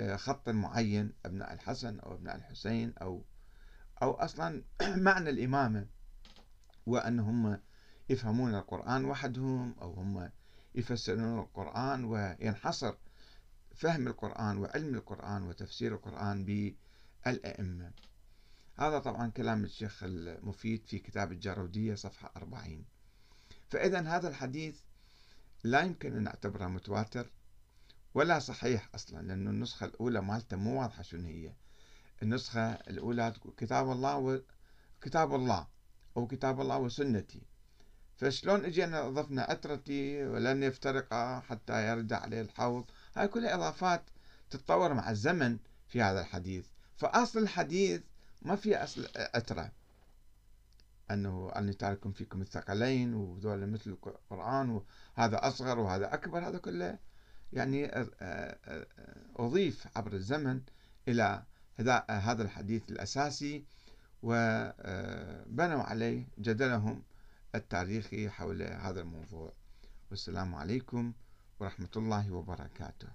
آه، 0.00 0.16
خط 0.16 0.48
معين 0.48 1.12
أبناء 1.24 1.52
الحسن 1.52 1.98
أو 1.98 2.14
أبناء 2.14 2.36
الحسين 2.36 2.92
أو 3.02 3.24
أو 4.02 4.12
أصلا 4.12 4.62
معنى 5.06 5.30
الإمامة 5.30 5.86
وأنهم 6.86 7.60
يفهمون 8.08 8.54
القرآن 8.54 9.04
وحدهم 9.04 9.74
أو 9.80 9.92
هم 9.92 10.30
يفسرون 10.74 11.38
القرآن 11.38 12.04
وينحصر 12.04 12.94
فهم 13.76 14.08
القرآن 14.08 14.58
وعلم 14.58 14.94
القرآن 14.94 15.42
وتفسير 15.42 15.94
القرآن 15.94 16.44
بالأئمة. 16.44 17.92
هذا 18.78 18.98
طبعا 18.98 19.30
كلام 19.30 19.64
الشيخ 19.64 20.02
المفيد 20.02 20.86
في 20.86 20.98
كتاب 20.98 21.32
الجارودية 21.32 21.94
صفحة 21.94 22.32
40 22.36 22.84
فإذا 23.68 24.00
هذا 24.00 24.28
الحديث 24.28 24.80
لا 25.64 25.80
يمكن 25.80 26.16
أن 26.16 26.22
نعتبره 26.22 26.66
متواتر 26.66 27.30
ولا 28.14 28.38
صحيح 28.38 28.88
أصلا 28.94 29.22
لأن 29.26 29.48
النسخة 29.48 29.86
الأولى 29.86 30.20
مالته 30.20 30.56
مو 30.56 30.80
واضحة 30.80 31.02
شنو 31.02 31.28
هي. 31.28 31.52
النسخة 32.22 32.72
الأولى 32.72 33.32
كتاب 33.56 33.90
الله 33.90 34.42
وكتاب 35.00 35.34
الله 35.34 35.66
أو 36.16 36.26
كتاب 36.26 36.60
الله 36.60 36.78
وسنتي. 36.78 37.42
فشلون 38.16 38.64
اجينا 38.64 39.06
أضفنا 39.06 39.52
أترتي 39.52 40.26
ولن 40.26 40.62
يفترقا 40.62 41.40
حتى 41.40 41.88
يرد 41.88 42.12
عليه 42.12 42.40
الحوض؟ 42.40 42.84
هاي 43.16 43.28
كلها 43.28 43.54
إضافات 43.54 44.02
تتطور 44.50 44.94
مع 44.94 45.10
الزمن 45.10 45.58
في 45.88 46.02
هذا 46.02 46.20
الحديث. 46.20 46.66
فأصل 46.96 47.38
الحديث 47.38 48.02
ما 48.42 48.56
في 48.56 48.76
أصل 48.76 49.08
أترة. 49.16 49.70
أنه 51.10 51.52
أني 51.56 51.72
تارك 51.72 52.08
فيكم 52.08 52.42
الثقلين 52.42 53.14
وذول 53.14 53.66
مثل 53.66 53.90
القرآن 53.90 54.70
وهذا 54.70 55.48
أصغر 55.48 55.78
وهذا 55.78 56.14
أكبر. 56.14 56.48
هذا 56.48 56.58
كله 56.58 56.98
يعني 57.52 57.90
أضيف 59.36 59.86
عبر 59.96 60.12
الزمن 60.12 60.60
إلى 61.08 61.42
هذا 62.10 62.42
الحديث 62.42 62.90
الأساسي 62.90 63.64
وبنوا 64.22 65.82
عليه 65.82 66.28
جدلهم 66.38 67.02
التاريخي 67.54 68.30
حول 68.30 68.62
هذا 68.62 69.00
الموضوع. 69.00 69.52
والسلام 70.10 70.54
عليكم 70.54 71.12
ورحمة 71.60 71.88
الله 71.96 72.32
وبركاته. 72.32 73.08